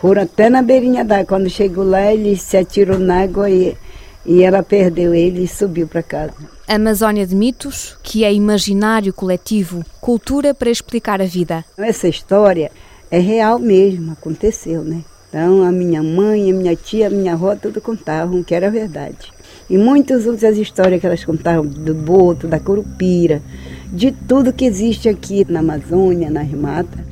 Foram 0.00 0.22
até 0.22 0.48
na 0.48 0.62
beirinha 0.62 1.04
d'água. 1.04 1.26
Quando 1.26 1.50
chegou 1.50 1.84
lá, 1.84 2.12
ele 2.12 2.36
se 2.36 2.56
atirou 2.56 2.98
na 2.98 3.22
água 3.22 3.48
e 3.50 3.76
e 4.26 4.42
ela 4.42 4.62
perdeu 4.62 5.14
ele 5.14 5.44
e 5.44 5.48
subiu 5.48 5.86
para 5.86 6.02
casa. 6.02 6.34
Amazónia 6.66 7.26
de 7.26 7.34
mitos, 7.34 7.96
que 8.02 8.24
é 8.24 8.32
imaginário 8.32 9.12
coletivo, 9.12 9.84
cultura 10.00 10.54
para 10.54 10.70
explicar 10.70 11.20
a 11.20 11.26
vida. 11.26 11.64
Essa 11.76 12.08
história 12.08 12.70
é 13.10 13.18
real 13.18 13.58
mesmo, 13.58 14.12
aconteceu, 14.12 14.82
né? 14.82 15.02
Então 15.28 15.62
a 15.62 15.72
minha 15.72 16.02
mãe, 16.02 16.50
a 16.50 16.54
minha 16.54 16.76
tia, 16.76 17.08
a 17.08 17.10
minha 17.10 17.34
avó, 17.34 17.54
tudo 17.56 17.80
contavam 17.80 18.42
que 18.42 18.54
era 18.54 18.70
verdade. 18.70 19.32
E 19.68 19.76
muitas 19.76 20.26
outras 20.26 20.56
histórias 20.56 21.00
que 21.00 21.06
elas 21.06 21.24
contavam 21.24 21.66
do 21.66 21.94
boto, 21.94 22.46
da 22.46 22.60
curupira, 22.60 23.42
de 23.92 24.12
tudo 24.12 24.52
que 24.52 24.64
existe 24.64 25.08
aqui 25.08 25.44
na 25.48 25.60
Amazônia, 25.60 26.30
nas 26.30 26.50
matas. 26.50 27.04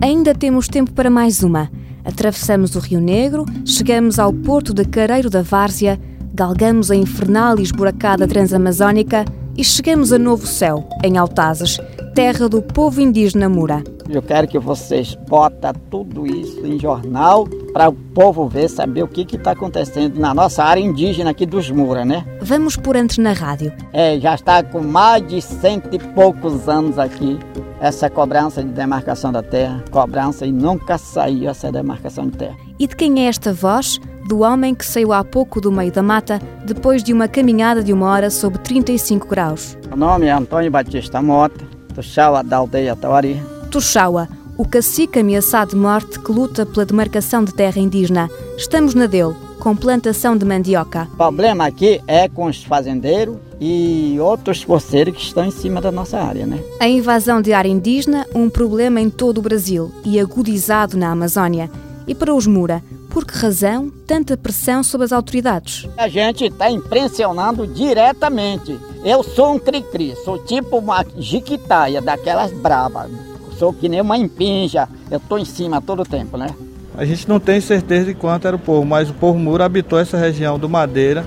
Ainda 0.00 0.34
temos 0.34 0.66
tempo 0.66 0.92
para 0.92 1.10
mais 1.10 1.42
uma. 1.42 1.70
Atravessamos 2.04 2.74
o 2.74 2.80
Rio 2.80 3.00
Negro, 3.00 3.44
chegamos 3.64 4.18
ao 4.18 4.32
porto 4.32 4.74
de 4.74 4.84
Careiro 4.84 5.30
da 5.30 5.42
Várzea, 5.42 6.00
galgamos 6.34 6.90
a 6.90 6.96
infernal 6.96 7.58
e 7.58 7.62
esburacada 7.62 8.26
Transamazónica 8.26 9.24
e 9.56 9.62
chegamos 9.62 10.12
a 10.12 10.18
Novo 10.18 10.46
Céu, 10.46 10.88
em 11.04 11.16
Altazes, 11.16 11.78
terra 12.14 12.48
do 12.48 12.60
povo 12.60 13.00
indígena 13.00 13.48
Mura. 13.48 13.84
Eu 14.08 14.20
quero 14.20 14.48
que 14.48 14.58
vocês 14.58 15.16
botem 15.28 15.72
tudo 15.90 16.26
isso 16.26 16.66
em 16.66 16.78
jornal 16.78 17.46
para 17.72 17.88
o 17.88 17.92
povo 17.92 18.48
ver, 18.48 18.68
saber 18.68 19.02
o 19.02 19.08
que 19.08 19.22
está 19.36 19.52
acontecendo 19.52 20.18
na 20.18 20.34
nossa 20.34 20.64
área 20.64 20.80
indígena 20.80 21.30
aqui 21.30 21.46
dos 21.46 21.70
Mura, 21.70 22.04
né? 22.04 22.26
Vamos 22.40 22.76
por 22.76 22.96
antes 22.96 23.18
na 23.18 23.32
rádio. 23.32 23.72
É, 23.92 24.18
já 24.18 24.34
está 24.34 24.62
com 24.62 24.82
mais 24.82 25.26
de 25.26 25.40
cento 25.40 25.88
e 25.94 25.98
poucos 25.98 26.68
anos 26.68 26.98
aqui 26.98 27.38
essa 27.82 28.08
cobrança 28.08 28.62
de 28.62 28.70
demarcação 28.70 29.32
da 29.32 29.42
terra, 29.42 29.82
cobrança 29.90 30.46
e 30.46 30.52
nunca 30.52 30.96
saiu 30.96 31.50
essa 31.50 31.70
demarcação 31.72 32.28
de 32.28 32.36
terra. 32.36 32.56
E 32.78 32.86
de 32.86 32.94
quem 32.94 33.24
é 33.24 33.28
esta 33.28 33.52
voz? 33.52 34.00
Do 34.28 34.42
homem 34.42 34.72
que 34.72 34.86
saiu 34.86 35.12
há 35.12 35.24
pouco 35.24 35.60
do 35.60 35.72
meio 35.72 35.90
da 35.90 36.00
mata 36.00 36.40
depois 36.64 37.02
de 37.02 37.12
uma 37.12 37.26
caminhada 37.26 37.82
de 37.82 37.92
uma 37.92 38.06
hora 38.06 38.30
sob 38.30 38.56
35 38.58 39.26
graus. 39.26 39.76
O 39.92 39.96
nome 39.96 40.26
é 40.26 40.30
Antônio 40.30 40.70
Batista 40.70 41.20
Mota, 41.20 41.64
Chau 42.00 42.40
da 42.44 42.58
aldeia 42.58 42.94
Tauari. 42.94 43.42
Tuxaua, 43.68 44.28
o 44.56 44.64
cacique 44.64 45.18
ameaçado 45.18 45.70
de 45.70 45.76
morte 45.76 46.20
que 46.20 46.30
luta 46.30 46.64
pela 46.64 46.86
demarcação 46.86 47.42
de 47.42 47.52
terra 47.52 47.80
indígena. 47.80 48.30
Estamos 48.56 48.94
na 48.94 49.06
dele, 49.06 49.34
com 49.58 49.74
plantação 49.74 50.36
de 50.36 50.44
mandioca. 50.44 51.08
O 51.12 51.16
problema 51.16 51.66
aqui 51.66 52.00
é 52.06 52.28
com 52.28 52.46
os 52.46 52.62
fazendeiros 52.62 53.36
e 53.64 54.18
outros 54.18 54.60
forceiros 54.60 55.14
que 55.14 55.22
estão 55.22 55.44
em 55.44 55.52
cima 55.52 55.80
da 55.80 55.92
nossa 55.92 56.18
área, 56.18 56.44
né? 56.44 56.58
A 56.80 56.88
invasão 56.88 57.40
de 57.40 57.52
área 57.52 57.68
indígena, 57.68 58.26
um 58.34 58.50
problema 58.50 59.00
em 59.00 59.08
todo 59.08 59.38
o 59.38 59.42
Brasil 59.42 59.92
e 60.04 60.18
agudizado 60.18 60.96
na 60.96 61.12
Amazónia. 61.12 61.70
E 62.04 62.12
para 62.12 62.34
os 62.34 62.44
Mura, 62.44 62.82
por 63.08 63.24
que 63.24 63.38
razão 63.38 63.88
tanta 64.04 64.36
pressão 64.36 64.82
sobre 64.82 65.04
as 65.04 65.12
autoridades? 65.12 65.88
A 65.96 66.08
gente 66.08 66.46
está 66.46 66.68
impressionando 66.68 67.64
diretamente. 67.64 68.76
Eu 69.04 69.22
sou 69.22 69.54
um 69.54 69.60
cri-cri, 69.60 70.16
sou 70.24 70.38
tipo 70.38 70.78
uma 70.78 71.06
jiquitaia, 71.16 72.02
daquelas 72.02 72.50
bravas. 72.52 73.12
Sou 73.60 73.72
que 73.72 73.88
nem 73.88 74.00
uma 74.00 74.18
impinja, 74.18 74.88
eu 75.08 75.18
estou 75.18 75.38
em 75.38 75.44
cima 75.44 75.80
todo 75.80 76.02
o 76.02 76.04
tempo, 76.04 76.36
né? 76.36 76.48
A 76.96 77.04
gente 77.04 77.28
não 77.28 77.38
tem 77.38 77.60
certeza 77.60 78.06
de 78.06 78.14
quanto 78.14 78.48
era 78.48 78.56
o 78.56 78.58
povo, 78.58 78.84
mas 78.84 79.08
o 79.08 79.14
povo 79.14 79.38
Mura 79.38 79.64
habitou 79.64 80.00
essa 80.00 80.18
região 80.18 80.58
do 80.58 80.68
Madeira, 80.68 81.24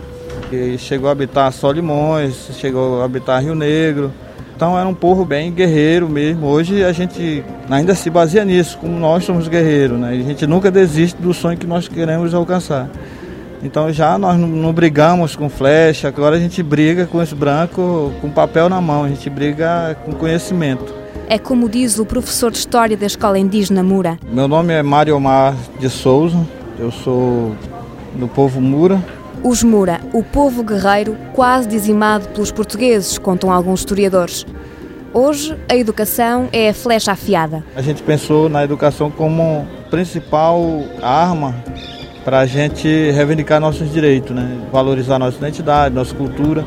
e 0.55 0.77
chegou 0.77 1.09
a 1.09 1.11
habitar 1.11 1.51
Solimões, 1.51 2.49
chegou 2.59 3.01
a 3.01 3.05
habitar 3.05 3.43
Rio 3.43 3.55
Negro. 3.55 4.11
Então 4.55 4.79
era 4.79 4.87
um 4.87 4.93
povo 4.93 5.25
bem 5.25 5.51
guerreiro 5.51 6.07
mesmo. 6.07 6.47
Hoje 6.47 6.83
a 6.83 6.93
gente 6.93 7.43
ainda 7.69 7.93
se 7.93 8.09
baseia 8.09 8.45
nisso, 8.45 8.77
como 8.77 8.97
nós 8.97 9.25
somos 9.25 9.47
guerreiros, 9.49 9.99
né? 9.99 10.11
A 10.11 10.15
gente 10.15 10.47
nunca 10.47 10.71
desiste 10.71 11.21
do 11.21 11.33
sonho 11.33 11.57
que 11.57 11.67
nós 11.67 11.87
queremos 11.87 12.33
alcançar. 12.33 12.89
Então 13.61 13.91
já 13.91 14.17
nós 14.17 14.39
não, 14.39 14.47
não 14.47 14.71
brigamos 14.71 15.35
com 15.35 15.49
flecha, 15.49 16.07
agora 16.07 16.37
a 16.37 16.39
gente 16.39 16.63
briga 16.63 17.05
com 17.05 17.17
os 17.17 17.33
brancos 17.33 18.13
com 18.21 18.29
papel 18.29 18.69
na 18.69 18.79
mão, 18.79 19.03
a 19.03 19.09
gente 19.09 19.29
briga 19.29 19.97
com 20.05 20.13
conhecimento. 20.13 20.93
É 21.27 21.39
como 21.39 21.67
diz 21.67 21.97
o 21.97 22.05
professor 22.05 22.51
de 22.51 22.59
História 22.59 22.95
da 22.95 23.05
Escola 23.05 23.39
Indígena 23.39 23.83
Mura. 23.83 24.17
Meu 24.31 24.47
nome 24.47 24.73
é 24.73 24.83
Mário 24.83 25.17
Omar 25.17 25.55
de 25.79 25.89
Souza, 25.89 26.37
eu 26.79 26.91
sou 26.91 27.55
do 28.15 28.27
povo 28.27 28.61
Mura. 28.61 29.03
Os 29.47 29.61
Mura, 29.61 30.01
o 30.11 30.23
povo 30.23 30.63
guerreiro 30.63 31.15
quase 31.31 31.67
dizimado 31.67 32.27
pelos 32.29 32.51
portugueses, 32.51 33.19
contam 33.19 33.51
alguns 33.51 33.81
historiadores. 33.81 34.43
Hoje, 35.13 35.55
a 35.69 35.75
educação 35.75 36.49
é 36.51 36.69
a 36.69 36.73
flecha 36.73 37.11
afiada. 37.11 37.63
A 37.75 37.81
gente 37.83 38.01
pensou 38.01 38.49
na 38.49 38.63
educação 38.63 39.11
como 39.11 39.67
principal 39.91 40.59
arma 40.99 41.53
para 42.23 42.39
a 42.39 42.47
gente 42.47 42.87
reivindicar 43.11 43.61
nossos 43.61 43.93
direitos, 43.93 44.35
né? 44.35 44.67
valorizar 44.71 45.19
nossa 45.19 45.37
identidade, 45.37 45.93
nossa 45.93 46.15
cultura. 46.15 46.65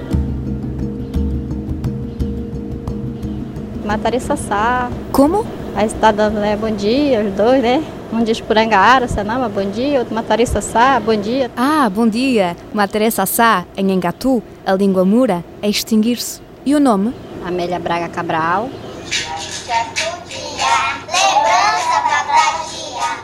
Matari 3.85 4.21
Sassá. 4.21 4.89
Como? 5.11 5.45
Aí 5.75 5.87
está 5.87 6.13
dando 6.13 6.39
né, 6.39 6.57
bom 6.57 6.71
dia, 6.71 7.25
os 7.25 7.33
dois, 7.35 7.61
né? 7.61 7.83
Um 8.11 8.25
diz 8.25 8.41
Purangaara, 8.41 9.07
Sanama, 9.07 9.51
bom 9.51 9.71
dia, 9.71 9.99
outro 9.99 10.15
Matari 10.15 10.47
Sassá, 10.47 10.99
bom 10.99 11.15
dia. 11.15 11.51
Ah, 11.55 11.91
bom 11.91 12.09
dia. 12.09 12.57
Matari 12.73 13.11
Sassá, 13.11 13.67
em 13.77 13.93
Engatu, 13.93 14.43
a 14.65 14.73
língua 14.73 15.05
mura, 15.05 15.45
é 15.61 15.69
extinguir-se. 15.69 16.41
E 16.65 16.75
o 16.75 16.81
nome? 16.81 17.13
Amélia 17.47 17.79
Braga 17.79 18.09
Cabral. 18.09 18.71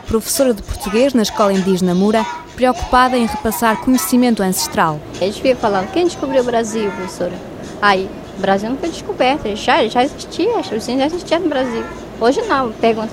Professora 0.07 0.53
de 0.53 0.63
português 0.63 1.15
na 1.15 1.23
Escola 1.23 1.53
Indígena 1.53 1.95
Mura, 1.95 2.25
preocupada 2.55 3.17
em 3.17 3.25
repassar 3.25 3.79
conhecimento 3.79 4.43
ancestral. 4.43 5.01
Eles 5.19 5.39
ficam 5.39 5.57
falando, 5.57 5.91
quem 5.93 6.05
descobriu 6.05 6.43
o 6.43 6.45
Brasil, 6.45 6.91
professora? 6.91 7.33
Aí, 7.81 8.09
o 8.37 8.41
Brasil 8.41 8.69
não 8.69 8.77
foi 8.77 8.91
descoberto, 8.91 9.57
já, 9.57 9.87
já 9.89 10.05
existia, 10.05 10.59
os 10.59 10.89
índios 10.89 10.99
já 10.99 11.07
existiam 11.07 11.41
no 11.41 11.49
Brasil. 11.49 11.85
Hoje 12.21 12.43
não, 12.43 12.71
pergunta, 12.73 13.13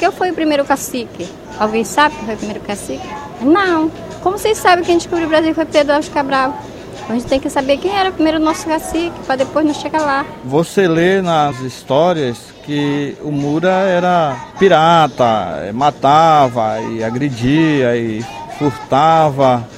quem 0.00 0.10
foi 0.10 0.30
o 0.30 0.34
primeiro 0.34 0.64
cacique? 0.64 1.28
Alguém 1.58 1.84
sabe 1.84 2.16
quem 2.16 2.24
foi 2.24 2.34
o 2.34 2.38
primeiro 2.38 2.60
cacique? 2.60 3.06
Não. 3.42 3.90
Como 4.22 4.38
vocês 4.38 4.56
sabem 4.56 4.82
quem 4.82 4.96
descobriu 4.96 5.26
o 5.26 5.28
Brasil 5.28 5.54
foi 5.54 5.66
Pedro 5.66 5.92
Alves 5.92 6.08
Cabral? 6.08 6.56
A 7.06 7.12
gente 7.12 7.26
tem 7.26 7.38
que 7.38 7.50
saber 7.50 7.76
quem 7.76 7.94
era 7.94 8.08
o 8.08 8.12
primeiro 8.12 8.38
nosso 8.38 8.66
cacique, 8.66 9.12
para 9.26 9.36
depois 9.36 9.66
não 9.66 9.74
chegar 9.74 10.00
lá. 10.00 10.24
Você 10.44 10.88
lê 10.88 11.20
nas 11.20 11.60
histórias 11.60 12.38
que 12.64 13.14
o 13.22 13.30
Mura 13.30 13.68
era 13.68 14.36
pirata, 14.58 15.70
matava 15.74 16.80
e 16.80 17.04
agredia 17.04 17.94
e 17.94 18.24
furtava. 18.58 19.68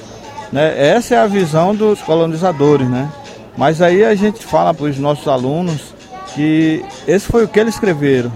Né? 0.53 0.73
Essa 0.77 1.15
é 1.15 1.17
a 1.17 1.27
visão 1.27 1.75
dos 1.75 2.01
colonizadores, 2.01 2.87
né? 2.87 3.11
Mas 3.57 3.81
aí 3.81 4.05
a 4.05 4.15
gente 4.15 4.45
fala 4.45 4.73
para 4.73 4.85
os 4.85 4.97
nossos 4.97 5.27
alunos 5.27 5.93
que 6.33 6.85
esse 7.07 7.25
foi 7.25 7.43
o 7.43 7.47
que 7.47 7.59
eles 7.59 7.73
escreveram. 7.73 8.31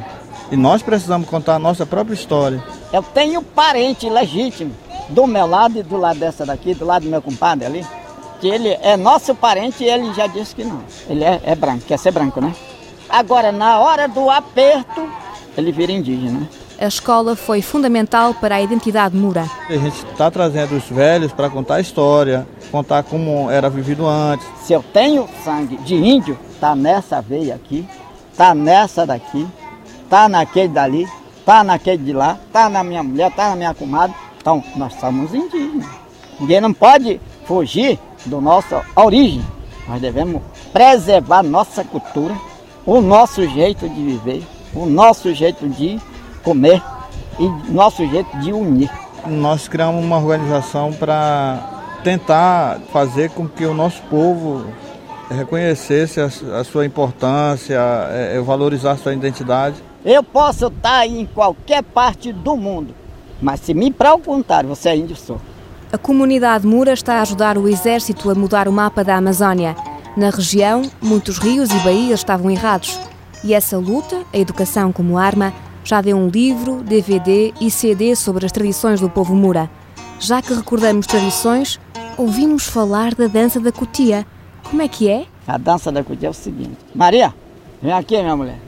E 0.51 0.55
nós 0.55 0.81
precisamos 0.81 1.27
contar 1.27 1.55
a 1.55 1.59
nossa 1.59 1.85
própria 1.85 2.13
história. 2.13 2.63
Eu 2.91 3.03
tenho 3.03 3.41
parente 3.41 4.09
legítimo 4.09 4.71
do 5.09 5.27
meu 5.27 5.45
lado 5.45 5.79
e 5.79 5.83
do 5.83 5.97
lado 5.97 6.19
dessa 6.19 6.45
daqui, 6.45 6.73
do 6.73 6.85
lado 6.85 7.03
do 7.03 7.09
meu 7.09 7.21
compadre 7.21 7.65
ali, 7.65 7.85
que 8.39 8.47
ele 8.47 8.69
é 8.81 8.95
nosso 8.95 9.35
parente 9.35 9.83
e 9.83 9.89
ele 9.89 10.13
já 10.13 10.27
disse 10.27 10.55
que 10.55 10.63
não. 10.63 10.81
Ele 11.09 11.23
é, 11.23 11.41
é 11.43 11.55
branco, 11.55 11.83
quer 11.85 11.97
ser 11.97 12.11
branco, 12.11 12.39
né? 12.39 12.53
Agora, 13.09 13.51
na 13.51 13.79
hora 13.79 14.07
do 14.07 14.29
aperto, 14.29 15.09
ele 15.57 15.71
vira 15.71 15.91
indígena. 15.91 16.47
A 16.79 16.85
escola 16.85 17.35
foi 17.35 17.61
fundamental 17.61 18.33
para 18.35 18.55
a 18.55 18.61
identidade 18.61 19.15
mura. 19.15 19.49
A 19.67 19.73
gente 19.73 20.05
está 20.05 20.29
trazendo 20.29 20.75
os 20.75 20.83
velhos 20.83 21.31
para 21.31 21.49
contar 21.49 21.75
a 21.75 21.81
história, 21.81 22.47
contar 22.71 23.03
como 23.03 23.49
era 23.49 23.69
vivido 23.69 24.05
antes. 24.05 24.45
Se 24.61 24.73
eu 24.73 24.83
tenho 24.93 25.27
sangue 25.43 25.77
de 25.77 25.95
índio, 25.95 26.37
tá 26.59 26.75
nessa 26.75 27.19
veia 27.19 27.55
aqui, 27.55 27.87
tá 28.35 28.53
nessa 28.53 29.07
daqui, 29.07 29.47
tá 30.09 30.27
naquele 30.27 30.69
dali, 30.69 31.07
tá 31.45 31.63
naquele 31.63 32.03
de 32.03 32.13
lá, 32.13 32.37
tá 32.51 32.69
na 32.69 32.83
minha 32.83 33.03
mulher, 33.03 33.31
tá 33.31 33.49
na 33.49 33.55
minha 33.55 33.73
comadre. 33.73 34.15
Então, 34.39 34.63
nós 34.75 34.93
somos 34.95 35.33
indígenas. 35.33 35.87
Ninguém 36.39 36.61
não 36.61 36.73
pode 36.73 37.19
fugir 37.45 37.99
da 38.25 38.39
nossa 38.39 38.83
origem. 38.95 39.43
Nós 39.87 40.01
devemos 40.01 40.41
preservar 40.71 41.43
nossa 41.43 41.83
cultura, 41.83 42.35
o 42.85 43.01
nosso 43.01 43.47
jeito 43.47 43.87
de 43.89 44.01
viver, 44.01 44.43
o 44.73 44.85
nosso 44.85 45.33
jeito 45.33 45.67
de 45.67 45.99
comer 46.43 46.81
e 47.39 47.71
nosso 47.71 48.05
jeito 48.07 48.37
de 48.39 48.51
unir. 48.51 48.89
Nós 49.25 49.67
criamos 49.67 50.03
uma 50.03 50.17
organização 50.17 50.93
para 50.93 51.59
tentar 52.03 52.79
fazer 52.91 53.31
com 53.31 53.47
que 53.47 53.65
o 53.65 53.73
nosso 53.73 54.01
povo 54.03 54.65
reconhecesse 55.29 56.19
a, 56.21 56.63
sua 56.63 56.85
importância, 56.85 57.77
é, 58.11 58.39
valorizar 58.39 58.91
a 58.91 58.97
sua 58.97 59.13
identidade. 59.13 59.75
Eu 60.09 60.23
posso 60.23 60.67
estar 60.67 61.05
em 61.05 61.25
qualquer 61.25 61.83
parte 61.83 62.31
do 62.31 62.55
mundo, 62.55 62.95
mas 63.41 63.59
se 63.59 63.73
me 63.73 63.91
perguntar, 63.91 64.65
você 64.65 64.87
é 64.87 64.95
índio, 64.95 65.17
sou. 65.17 65.37
A 65.91 65.97
comunidade 65.97 66.65
Mura 66.65 66.93
está 66.93 67.15
a 67.15 67.23
ajudar 67.23 67.57
o 67.57 67.67
exército 67.67 68.29
a 68.29 68.33
mudar 68.33 68.69
o 68.69 68.71
mapa 68.71 69.03
da 69.03 69.17
Amazónia. 69.17 69.75
Na 70.15 70.29
região, 70.29 70.83
muitos 71.01 71.39
rios 71.39 71.69
e 71.71 71.79
baías 71.79 72.21
estavam 72.21 72.49
errados. 72.49 72.97
E 73.43 73.53
essa 73.53 73.77
luta, 73.77 74.23
a 74.33 74.37
educação 74.37 74.93
como 74.93 75.17
arma, 75.17 75.51
já 75.83 75.99
deu 75.99 76.15
um 76.15 76.29
livro, 76.29 76.81
DVD 76.83 77.53
e 77.59 77.69
CD 77.69 78.15
sobre 78.15 78.45
as 78.45 78.51
tradições 78.53 79.01
do 79.01 79.09
povo 79.09 79.35
Mura. 79.35 79.69
Já 80.21 80.41
que 80.41 80.53
recordamos 80.53 81.05
tradições, 81.05 81.81
ouvimos 82.17 82.65
falar 82.65 83.13
da 83.13 83.27
dança 83.27 83.59
da 83.59 83.73
cutia. 83.73 84.25
Como 84.69 84.81
é 84.81 84.87
que 84.87 85.09
é? 85.09 85.25
A 85.45 85.57
dança 85.57 85.91
da 85.91 86.01
cutia 86.01 86.29
é 86.29 86.31
o 86.31 86.33
seguinte. 86.33 86.77
Maria, 86.95 87.33
vem 87.81 87.91
aqui, 87.91 88.17
minha 88.21 88.37
mulher. 88.37 88.67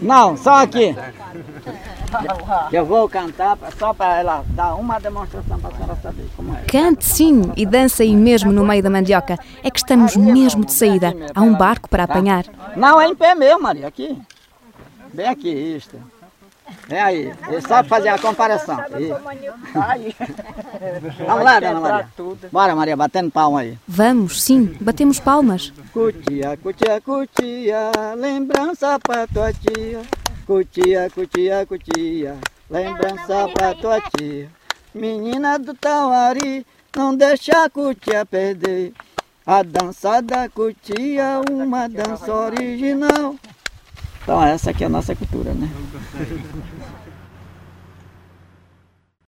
Não, 0.00 0.36
só 0.36 0.62
aqui. 0.62 0.94
Eu 2.72 2.84
vou 2.84 3.08
cantar 3.08 3.58
só 3.78 3.92
para 3.92 4.18
ela 4.18 4.44
dar 4.48 4.74
uma 4.74 4.98
demonstração 4.98 5.58
para 5.58 5.70
a 5.70 5.72
senhora 5.74 5.98
saber 6.02 6.28
como 6.36 6.54
é. 6.54 6.62
Cante 6.62 7.04
sim 7.04 7.52
e 7.56 7.66
dança 7.66 8.02
aí 8.02 8.14
mesmo 8.14 8.52
no 8.52 8.64
meio 8.64 8.82
da 8.82 8.90
mandioca. 8.90 9.36
É 9.62 9.70
que 9.70 9.78
estamos 9.78 10.16
mesmo 10.16 10.64
de 10.64 10.72
saída. 10.72 11.14
Há 11.34 11.42
um 11.42 11.54
barco 11.54 11.88
para 11.88 12.04
apanhar. 12.04 12.44
Não, 12.76 13.00
é 13.00 13.06
em 13.06 13.14
pé 13.14 13.34
mesmo, 13.34 13.62
Maria, 13.62 13.86
aqui. 13.88 14.16
Vem 15.12 15.26
aqui, 15.26 15.48
isto. 15.48 15.98
Vem 16.88 17.00
aí, 17.00 17.32
é 17.48 17.60
só 17.60 17.82
fazer 17.84 18.08
a 18.08 18.18
comparação. 18.18 18.76
Vamos 21.26 21.44
lá, 21.44 21.60
dona 21.60 21.80
Maria. 21.80 22.08
Bora, 22.52 22.76
Maria, 22.76 22.96
batendo 22.96 23.30
palma 23.30 23.60
aí. 23.60 23.78
Vamos, 23.86 24.42
sim, 24.42 24.76
batemos 24.80 25.20
palmas. 25.20 25.72
Cutia, 25.92 26.56
cutia, 26.56 27.00
cutia, 27.00 27.90
lembrança 28.16 28.98
pra 28.98 29.26
tua 29.26 29.52
tia. 29.52 30.02
Cutia, 30.46 31.10
cutia, 31.10 31.66
cutia, 31.66 32.36
lembrança 32.70 33.48
pra 33.52 33.74
tua 33.74 34.00
tia. 34.00 34.48
Menina 34.94 35.58
do 35.58 35.74
Tauari, 35.74 36.64
não 36.96 37.14
deixa 37.14 37.64
a 37.64 37.70
cutia 37.70 38.24
perder. 38.24 38.92
A 39.44 39.62
dança 39.62 40.20
da 40.20 40.48
cutia, 40.48 41.40
uma 41.50 41.88
dança 41.88 42.32
original. 42.32 43.36
Então 44.26 44.42
essa 44.42 44.70
aqui 44.72 44.82
é 44.82 44.88
a 44.88 44.90
nossa 44.90 45.14
cultura, 45.14 45.54
né? 45.54 45.70